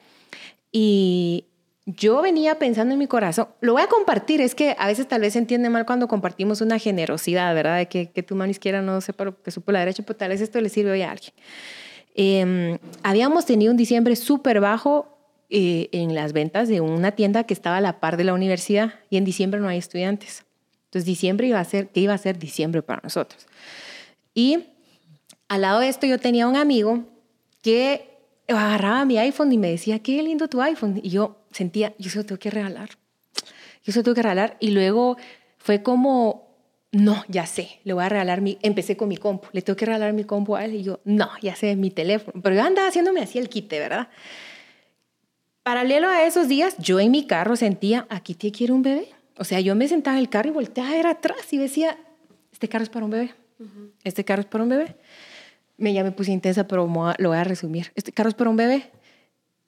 Y 0.71 1.47
yo 1.85 2.23
venía 2.23 2.59
pensando 2.59 2.92
en 2.92 2.99
mi 2.99 3.09
corazón, 3.09 3.49
lo 3.61 3.73
voy 3.73 3.83
a 3.83 3.88
compartir, 3.88 4.40
es 4.40 4.55
que 4.55 4.77
a 4.79 4.87
veces 4.87 5.09
tal 5.09 5.21
vez 5.21 5.33
se 5.33 5.40
entiende 5.40 5.68
mal 5.68 5.85
cuando 5.85 6.07
compartimos 6.07 6.61
una 6.61 6.79
generosidad, 6.79 7.55
¿verdad? 7.55 7.79
De 7.79 7.87
que, 7.87 8.11
que 8.11 8.23
tu 8.23 8.37
mano 8.37 8.51
izquierda 8.51 8.83
no 8.83 9.01
sepa 9.01 9.25
lo 9.25 9.42
que 9.42 9.51
supo 9.51 9.73
la 9.73 9.81
derecha, 9.81 10.05
pero 10.07 10.16
tal 10.16 10.29
vez 10.29 10.40
esto 10.40 10.61
le 10.61 10.68
sirve 10.68 10.92
hoy 10.92 11.03
a 11.03 11.11
alguien. 11.11 11.33
Em, 12.14 12.79
habíamos 13.03 13.47
tenido 13.47 13.71
un 13.71 13.77
diciembre 13.77 14.16
súper 14.16 14.61
bajo 14.61 15.18
eh, 15.51 15.88
en 15.92 16.14
las 16.14 16.33
ventas 16.33 16.68
de 16.68 16.81
una 16.81 17.12
tienda 17.12 17.45
que 17.45 17.55
estaba 17.55 17.79
a 17.79 17.81
la 17.81 18.01
par 18.01 18.16
de 18.16 18.25
la 18.25 18.35
universidad 18.35 18.95
y 19.11 19.16
en 19.16 19.25
diciembre 19.25 19.61
no 19.61 19.68
hay 19.68 19.79
estudiantes. 19.79 20.45
Entonces 20.85 21.07
diciembre 21.07 21.47
iba 21.47 21.59
a 21.59 21.64
ser, 21.64 21.88
¿qué 21.88 22.01
iba 22.01 22.14
a 22.14 22.18
ser 22.18 22.38
diciembre 22.38 22.83
para 22.83 23.01
nosotros? 23.03 23.47
Y 24.35 24.66
al 25.49 25.62
lado 25.62 25.81
de 25.81 25.88
esto 25.88 26.07
yo 26.07 26.18
tenía 26.18 26.47
un 26.47 26.57
amigo 26.57 27.05
que 27.62 28.09
agarraba 28.49 29.05
mi 29.05 29.18
iPhone 29.18 29.53
y 29.53 29.59
me 29.59 29.71
decía, 29.71 29.99
qué 29.99 30.23
lindo 30.23 30.49
tu 30.49 30.61
iPhone. 30.61 31.01
Y 31.03 31.11
yo 31.11 31.42
sentía, 31.53 31.95
yo 31.99 32.11
se 32.11 32.19
lo 32.19 32.27
tengo 32.27 32.38
que 32.38 32.51
regalar. 32.51 32.91
Yo 33.85 33.93
se 33.93 33.99
lo 33.99 34.03
tengo 34.05 34.15
que 34.15 34.23
regalar. 34.23 34.57
Y 34.61 34.71
luego 34.71 35.17
fue 35.59 35.83
como, 35.83 36.57
no, 36.93 37.25
ya 37.29 37.47
sé, 37.47 37.81
le 37.85 37.93
voy 37.93 38.05
a 38.05 38.09
regalar 38.09 38.41
mi, 38.41 38.59
empecé 38.62 38.97
con 38.97 39.09
mi 39.09 39.17
compu, 39.17 39.49
le 39.53 39.62
tengo 39.62 39.77
que 39.77 39.87
regalar 39.87 40.12
mi 40.12 40.25
compu 40.25 40.57
a 40.57 40.65
él. 40.65 40.75
Y 40.75 40.83
yo, 40.83 41.01
no, 41.05 41.31
ya 41.41 41.57
sé, 41.57 41.77
mi 41.77 41.91
teléfono. 41.91 42.41
Pero 42.43 42.57
yo 42.57 42.62
andaba 42.62 42.88
haciéndome 42.88 43.21
así 43.21 43.38
el 43.38 43.49
quite, 43.49 43.79
¿verdad? 43.79 44.09
Paralelo 45.62 46.09
a 46.09 46.27
esos 46.27 46.49
días, 46.49 46.77
yo 46.79 46.99
en 46.99 47.11
mi 47.11 47.27
carro 47.27 47.55
sentía, 47.55 48.07
aquí 48.11 48.35
te 48.35 48.51
quiere 48.51 48.73
un 48.73 48.83
bebé. 48.83 49.09
O 49.38 49.45
sea, 49.45 49.61
yo 49.61 49.75
me 49.75 49.88
sentaba 49.88 50.17
en 50.17 50.23
el 50.23 50.29
carro 50.29 50.49
y 50.49 50.53
volteaba 50.53 50.91
a 50.91 50.93
ver 50.93 51.07
atrás 51.07 51.53
y 51.53 51.59
decía, 51.59 51.97
este 52.53 52.69
carro 52.69 52.85
es 52.85 52.91
para 52.91 53.05
un 53.05 53.11
bebé. 53.11 53.35
Este 54.03 54.25
carro 54.25 54.41
es 54.41 54.47
para 54.47 54.65
un 54.65 54.71
bebé. 54.71 54.97
Me, 55.77 55.93
ya 55.93 56.03
me 56.05 56.11
puse 56.11 56.33
intensa, 56.33 56.67
pero 56.67 56.87
lo 57.19 57.29
voy 57.29 57.38
a 57.38 57.45
resumir. 57.45 57.93
Este 57.95 58.12
carro 58.12 58.29
es 58.29 58.35
para 58.35 58.51
un 58.51 58.57
bebé. 58.57 58.91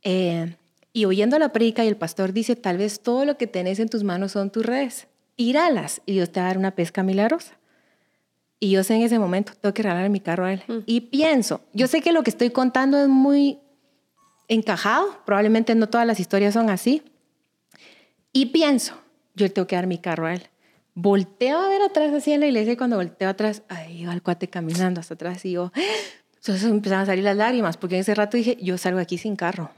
Eh, 0.02 0.56
y 0.96 1.06
oyendo 1.06 1.38
la 1.40 1.50
predica 1.50 1.84
y 1.84 1.88
el 1.88 1.96
pastor 1.96 2.32
dice, 2.32 2.54
tal 2.54 2.78
vez 2.78 3.00
todo 3.00 3.24
lo 3.24 3.36
que 3.36 3.48
tenés 3.48 3.80
en 3.80 3.88
tus 3.88 4.04
manos 4.04 4.32
son 4.32 4.50
tus 4.50 4.64
redes. 4.64 5.08
Tiralas 5.34 6.00
y 6.06 6.12
Dios 6.12 6.30
te 6.30 6.38
va 6.38 6.46
a 6.46 6.48
dar 6.50 6.58
una 6.58 6.70
pesca 6.70 7.02
milagrosa. 7.02 7.58
Y 8.60 8.70
yo 8.70 8.84
sé 8.84 8.94
en 8.94 9.02
ese 9.02 9.18
momento, 9.18 9.52
tengo 9.60 9.74
que 9.74 9.82
regalar 9.82 10.08
mi 10.08 10.20
carro 10.20 10.44
a 10.44 10.52
él. 10.52 10.62
Y 10.86 11.00
pienso, 11.00 11.62
yo 11.72 11.88
sé 11.88 12.00
que 12.00 12.12
lo 12.12 12.22
que 12.22 12.30
estoy 12.30 12.50
contando 12.50 12.96
es 12.96 13.08
muy 13.08 13.58
encajado, 14.46 15.18
probablemente 15.26 15.74
no 15.74 15.88
todas 15.88 16.06
las 16.06 16.20
historias 16.20 16.54
son 16.54 16.70
así. 16.70 17.02
Y 18.32 18.46
pienso, 18.46 18.94
yo 19.34 19.46
le 19.46 19.50
tengo 19.50 19.66
que 19.66 19.74
dar 19.74 19.88
mi 19.88 19.98
carro 19.98 20.26
a 20.26 20.34
él. 20.34 20.44
Volteo 20.94 21.58
a 21.58 21.68
ver 21.68 21.82
atrás 21.82 22.14
así 22.14 22.32
en 22.32 22.38
la 22.38 22.46
iglesia 22.46 22.74
y 22.74 22.76
cuando 22.76 22.96
volteo 22.96 23.28
atrás, 23.28 23.62
ahí 23.68 24.04
va 24.04 24.12
el 24.12 24.22
cuate 24.22 24.46
caminando 24.46 25.00
hasta 25.00 25.14
atrás 25.14 25.44
y 25.44 25.50
yo, 25.50 25.72
entonces 26.36 26.70
empezaron 26.70 27.02
a 27.02 27.06
salir 27.06 27.24
las 27.24 27.36
lágrimas 27.36 27.76
porque 27.76 27.96
en 27.96 28.02
ese 28.02 28.14
rato 28.14 28.36
dije, 28.36 28.56
yo 28.62 28.78
salgo 28.78 29.00
aquí 29.00 29.18
sin 29.18 29.34
carro. 29.34 29.72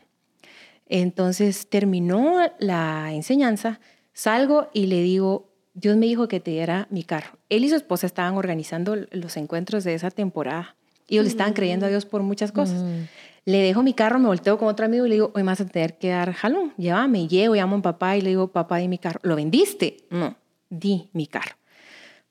Entonces 0.87 1.69
terminó 1.69 2.39
la 2.59 3.13
enseñanza, 3.13 3.81
salgo 4.13 4.69
y 4.73 4.87
le 4.87 5.03
digo, 5.03 5.53
Dios 5.75 5.97
me 5.97 6.07
dijo 6.07 6.29
que 6.29 6.41
te 6.41 6.53
diera 6.53 6.87
mi 6.91 7.03
carro. 7.03 7.39
Él 7.49 7.65
y 7.65 7.69
su 7.69 7.77
esposa 7.77 8.07
estaban 8.07 8.37
organizando 8.37 8.97
los 9.11 9.37
encuentros 9.37 9.85
de 9.85 9.95
esa 9.95 10.11
temporada 10.11 10.77
y 11.09 11.15
ellos 11.15 11.25
le 11.25 11.31
estaban 11.31 11.53
creyendo 11.53 11.87
a 11.87 11.89
Dios 11.89 12.07
por 12.07 12.23
muchas 12.23 12.53
cosas. 12.53 12.83
Mm. 12.83 13.03
Le 13.45 13.59
dejo 13.59 13.83
mi 13.83 13.95
carro, 13.95 14.19
me 14.19 14.27
volteo 14.27 14.59
con 14.59 14.69
otro 14.69 14.87
amigo 14.87 15.07
y 15.07 15.09
le 15.09 15.15
digo, 15.17 15.31
hoy 15.35 15.43
vas 15.43 15.61
a 15.61 15.67
tener 15.67 15.99
que 15.99 16.09
dar 16.09 16.33
jalón, 16.33 16.73
llévame. 16.77 17.29
Llego, 17.29 17.55
llamo 17.55 17.75
a 17.75 17.77
un 17.77 17.83
papá 17.83 18.17
y 18.17 18.21
le 18.23 18.31
digo, 18.31 18.49
papá, 18.49 18.79
di 18.79 18.89
mi 18.89 18.99
carro. 18.99 19.21
¿Lo 19.23 19.37
vendiste? 19.37 19.99
No, 20.11 20.37
di 20.69 21.11
mi 21.13 21.29
carro. 21.29 21.57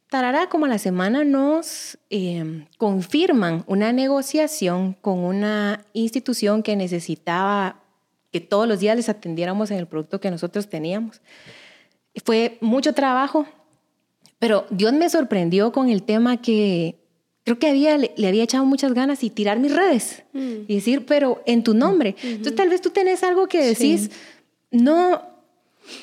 Tarará, 0.09 0.49
como 0.49 0.65
a 0.65 0.69
la 0.69 0.77
semana 0.77 1.23
nos 1.23 1.97
em, 2.09 2.65
confirman 2.77 3.63
una 3.67 3.93
negociación 3.93 4.93
con 4.93 5.19
una 5.19 5.85
institución 5.93 6.63
que 6.63 6.75
necesitaba 6.75 7.84
que 8.35 8.41
todos 8.41 8.67
los 8.67 8.81
días 8.81 8.97
les 8.97 9.07
atendiéramos 9.07 9.71
en 9.71 9.77
el 9.77 9.87
producto 9.87 10.19
que 10.19 10.29
nosotros 10.29 10.67
teníamos. 10.67 11.21
Fue 12.25 12.57
mucho 12.59 12.91
trabajo, 12.91 13.47
pero 14.39 14.65
Dios 14.71 14.91
me 14.91 15.09
sorprendió 15.09 15.71
con 15.71 15.87
el 15.87 16.03
tema 16.03 16.41
que 16.41 16.97
creo 17.45 17.59
que 17.59 17.69
había, 17.69 17.97
le, 17.97 18.27
había 18.27 18.43
echado 18.43 18.65
muchas 18.65 18.93
ganas 18.93 19.23
y 19.23 19.29
tirar 19.29 19.57
mis 19.59 19.73
redes 19.73 20.23
mm. 20.33 20.53
y 20.67 20.75
decir, 20.75 21.05
pero 21.05 21.43
en 21.45 21.63
tu 21.63 21.73
nombre. 21.73 22.17
Entonces 22.23 22.55
tal 22.55 22.67
vez 22.67 22.81
tú 22.81 22.89
tenés 22.89 23.23
algo 23.23 23.47
que 23.47 23.63
decís, 23.65 24.11
no, 24.69 25.21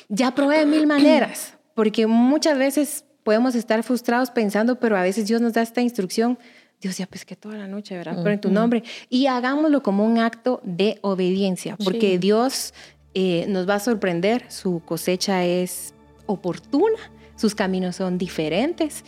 ya 0.09 0.33
probé 0.33 0.57
de 0.57 0.65
mil 0.65 0.87
maneras, 0.87 1.53
porque 1.75 2.07
muchas 2.07 2.57
veces 2.57 3.05
podemos 3.21 3.53
estar 3.53 3.83
frustrados 3.83 4.31
pensando, 4.31 4.79
pero 4.79 4.97
a 4.97 5.03
veces 5.03 5.27
Dios 5.27 5.39
nos 5.39 5.53
da 5.53 5.61
esta 5.61 5.81
instrucción, 5.81 6.39
Dios 6.83 6.97
ya 6.97 7.07
pesqué 7.07 7.35
toda 7.35 7.57
la 7.57 7.67
noche, 7.67 7.97
¿verdad? 7.97 8.17
Pero 8.17 8.31
en 8.31 8.41
tu 8.41 8.51
nombre. 8.51 8.83
Y 9.09 9.25
hagámoslo 9.25 9.81
como 9.81 10.05
un 10.05 10.19
acto 10.19 10.61
de 10.63 10.99
obediencia, 11.01 11.77
porque 11.83 12.19
Dios 12.19 12.73
eh, 13.15 13.45
nos 13.47 13.67
va 13.67 13.75
a 13.75 13.79
sorprender, 13.79 14.45
su 14.49 14.81
cosecha 14.85 15.43
es 15.45 15.95
oportuna, 16.27 16.99
sus 17.35 17.55
caminos 17.55 17.95
son 17.95 18.17
diferentes 18.17 19.03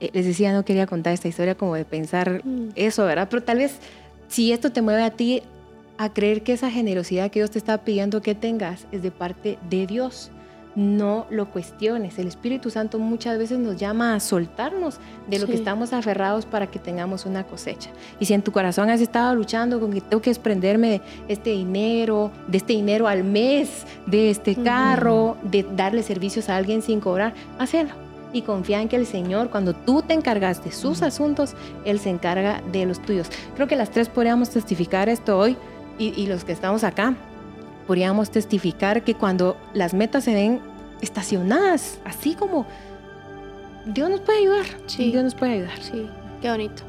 eh, 0.00 0.10
les 0.14 0.24
decía, 0.24 0.52
no 0.52 0.64
quería 0.64 0.86
contar 0.86 1.12
esta 1.12 1.28
historia 1.28 1.54
como 1.54 1.74
de 1.74 1.84
pensar 1.84 2.42
mm. 2.44 2.70
eso, 2.74 3.04
¿verdad? 3.04 3.28
Pero 3.30 3.42
tal 3.42 3.58
vez 3.58 3.76
si 4.28 4.52
esto 4.52 4.72
te 4.72 4.82
mueve 4.82 5.02
a 5.02 5.10
ti 5.10 5.42
a 5.98 6.12
creer 6.12 6.42
que 6.42 6.54
esa 6.54 6.70
generosidad 6.70 7.30
que 7.30 7.40
Dios 7.40 7.50
te 7.50 7.58
está 7.58 7.84
pidiendo 7.84 8.22
que 8.22 8.34
tengas 8.34 8.86
es 8.90 9.02
de 9.02 9.10
parte 9.10 9.58
de 9.68 9.86
Dios, 9.86 10.30
no 10.74 11.26
lo 11.30 11.50
cuestiones. 11.50 12.18
El 12.18 12.28
Espíritu 12.28 12.70
Santo 12.70 12.98
muchas 12.98 13.38
veces 13.38 13.58
nos 13.58 13.76
llama 13.76 14.14
a 14.14 14.20
soltarnos 14.20 14.98
de 15.28 15.38
lo 15.38 15.46
que 15.46 15.54
estamos 15.54 15.92
aferrados 15.92 16.46
para 16.46 16.68
que 16.68 16.78
tengamos 16.78 17.26
una 17.26 17.44
cosecha. 17.44 17.90
Y 18.18 18.26
si 18.26 18.34
en 18.34 18.42
tu 18.42 18.52
corazón 18.52 18.90
has 18.90 19.00
estado 19.00 19.34
luchando 19.34 19.80
con 19.80 19.92
que 19.92 20.00
tengo 20.00 20.22
que 20.22 20.30
desprenderme 20.30 20.90
de 20.90 21.00
este 21.28 21.50
dinero, 21.50 22.30
de 22.46 22.58
este 22.58 22.72
dinero 22.72 23.08
al 23.08 23.24
mes, 23.24 23.86
de 24.06 24.30
este 24.30 24.54
carro, 24.54 25.36
de 25.42 25.64
darle 25.76 26.02
servicios 26.02 26.48
a 26.48 26.56
alguien 26.56 26.82
sin 26.82 27.00
cobrar, 27.00 27.34
hazlo. 27.58 28.10
Y 28.32 28.42
confía 28.42 28.80
en 28.80 28.88
que 28.88 28.94
el 28.94 29.06
Señor, 29.06 29.50
cuando 29.50 29.74
tú 29.74 30.02
te 30.02 30.14
encargas 30.14 30.62
de 30.62 30.70
sus 30.70 31.02
asuntos, 31.02 31.54
Él 31.84 31.98
se 31.98 32.10
encarga 32.10 32.62
de 32.70 32.86
los 32.86 33.02
tuyos. 33.02 33.28
Creo 33.56 33.66
que 33.66 33.74
las 33.74 33.90
tres 33.90 34.08
podríamos 34.08 34.50
testificar 34.50 35.08
esto 35.08 35.36
hoy 35.36 35.56
y, 35.98 36.14
y 36.20 36.28
los 36.28 36.44
que 36.44 36.52
estamos 36.52 36.84
acá 36.84 37.16
podríamos 37.90 38.30
testificar 38.30 39.02
que 39.02 39.16
cuando 39.16 39.56
las 39.74 39.94
metas 39.94 40.22
se 40.22 40.32
ven 40.32 40.60
estacionadas, 41.00 41.98
así 42.04 42.36
como 42.36 42.64
Dios 43.84 44.08
nos 44.08 44.20
puede 44.20 44.38
ayudar. 44.38 44.66
Sí. 44.86 45.10
Dios 45.10 45.24
nos 45.24 45.34
puede 45.34 45.54
ayudar. 45.54 45.82
Sí, 45.82 46.08
qué 46.40 46.50
bonito. 46.50 46.84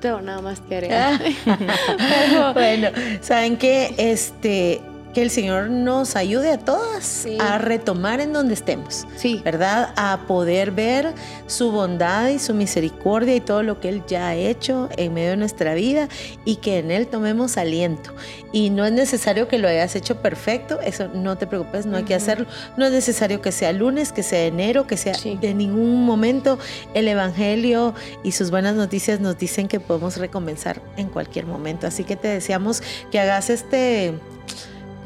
Tengo 0.00 0.20
nada 0.22 0.42
más 0.42 0.58
que 0.58 0.74
agregar. 0.74 1.20
bueno, 2.52 2.88
saben 3.20 3.56
que 3.56 3.94
este 3.96 4.80
que 5.14 5.22
el 5.22 5.30
Señor 5.30 5.70
nos 5.70 6.16
ayude 6.16 6.50
a 6.50 6.58
todas 6.58 7.26
a 7.38 7.58
retomar 7.58 8.20
en 8.20 8.32
donde 8.32 8.54
estemos. 8.54 9.06
Sí. 9.16 9.40
¿Verdad? 9.44 9.94
A 9.96 10.26
poder 10.26 10.72
ver 10.72 11.14
su 11.46 11.70
bondad 11.70 12.28
y 12.28 12.38
su 12.38 12.52
misericordia 12.52 13.34
y 13.34 13.40
todo 13.40 13.62
lo 13.62 13.80
que 13.80 13.88
Él 13.88 14.02
ya 14.06 14.28
ha 14.28 14.34
hecho 14.34 14.88
en 14.96 15.14
medio 15.14 15.30
de 15.30 15.36
nuestra 15.36 15.74
vida 15.74 16.08
y 16.44 16.56
que 16.56 16.78
en 16.78 16.90
Él 16.90 17.06
tomemos 17.06 17.56
aliento. 17.56 18.12
Y 18.52 18.70
no 18.70 18.84
es 18.84 18.92
necesario 18.92 19.48
que 19.48 19.58
lo 19.58 19.68
hayas 19.68 19.94
hecho 19.94 20.20
perfecto, 20.20 20.80
eso 20.80 21.08
no 21.08 21.38
te 21.38 21.46
preocupes, 21.46 21.86
no 21.86 21.96
hay 21.96 22.04
que 22.04 22.14
hacerlo. 22.14 22.46
No 22.76 22.86
es 22.86 22.92
necesario 22.92 23.40
que 23.40 23.52
sea 23.52 23.72
lunes, 23.72 24.12
que 24.12 24.22
sea 24.22 24.44
enero, 24.44 24.86
que 24.86 24.96
sea 24.96 25.14
de 25.40 25.54
ningún 25.54 26.04
momento. 26.04 26.58
El 26.92 27.06
Evangelio 27.06 27.94
y 28.24 28.32
sus 28.32 28.50
buenas 28.50 28.74
noticias 28.74 29.20
nos 29.20 29.38
dicen 29.38 29.68
que 29.68 29.78
podemos 29.78 30.16
recomenzar 30.16 30.82
en 30.96 31.08
cualquier 31.08 31.46
momento. 31.46 31.86
Así 31.86 32.02
que 32.02 32.16
te 32.16 32.28
deseamos 32.28 32.82
que 33.10 33.20
hagas 33.20 33.50
este 33.50 34.14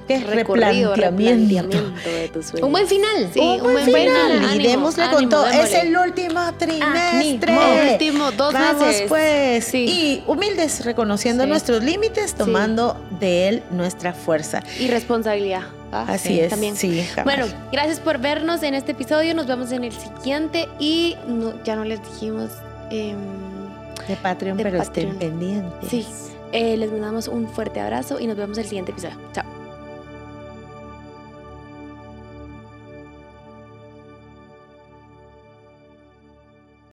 ¿Qué? 0.09 0.19
Recorrido, 0.21 0.95
replanteamiento. 0.97 1.77
de 2.05 2.29
tus 2.33 2.47
sueños. 2.47 2.67
Un 2.67 2.73
buen 2.73 2.87
final. 2.89 3.31
Sí, 3.33 3.39
un, 3.41 3.63
buen, 3.63 3.85
final. 3.85 4.57
y 4.59 4.67
démosle 4.67 5.05
con 5.13 5.29
todo. 5.29 5.47
Es 5.47 5.73
el 5.75 5.97
último 5.97 6.41
trimestre. 6.59 7.53
Ah, 7.53 7.91
último 7.93 8.33
dos 8.33 8.53
Vamos 8.55 8.87
meses. 8.87 9.05
pues. 9.09 9.65
Sí. 9.67 9.85
Y 9.87 10.25
humildes, 10.27 10.85
reconociendo 10.85 11.45
Sí. 11.45 11.51
nuestros 11.51 11.85
límites, 11.85 12.35
tomando 12.35 12.97
de 13.21 13.49
él 13.49 13.63
nuestra 13.71 14.13
fuerza. 14.15 14.63
Y 14.81 14.89
responsabilidad. 14.89 15.63
¿ah? 15.93 16.07
Así 16.09 16.29
Sí, 16.29 16.41
es. 16.41 16.51
También. 16.51 16.75
Sí. 16.77 17.07
Bueno, 17.25 17.47
gracias 17.71 18.01
por 18.01 18.19
vernos 18.19 18.63
en 18.63 18.75
este 18.75 18.93
episodio. 18.93 19.35
Nos 19.35 19.47
vemos 19.47 19.71
en 19.73 19.85
el 19.85 19.93
siguiente. 19.93 20.69
Y 20.79 21.17
no- 21.27 21.63
ya 21.65 21.77
no 21.77 21.85
les 21.85 22.03
dijimos. 22.03 22.51
em, 22.91 23.17
de 24.09 24.17
Patreon, 24.17 24.57
de 24.57 24.63
pero 24.65 24.81
estén 24.81 25.11
Patreon. 25.11 25.19
pendientes. 25.39 25.91
sí, 25.91 26.07
eh, 26.53 26.79
les 26.79 26.91
mandamos 26.91 27.29
un 27.29 27.47
fuerte 27.47 27.79
abrazo 27.81 28.19
y 28.19 28.27
nos 28.27 28.39
vemos 28.39 28.57
en 28.57 28.63
el 28.65 28.69
siguiente 28.71 28.93
episodio. 28.93 29.17
Chao. 29.35 29.45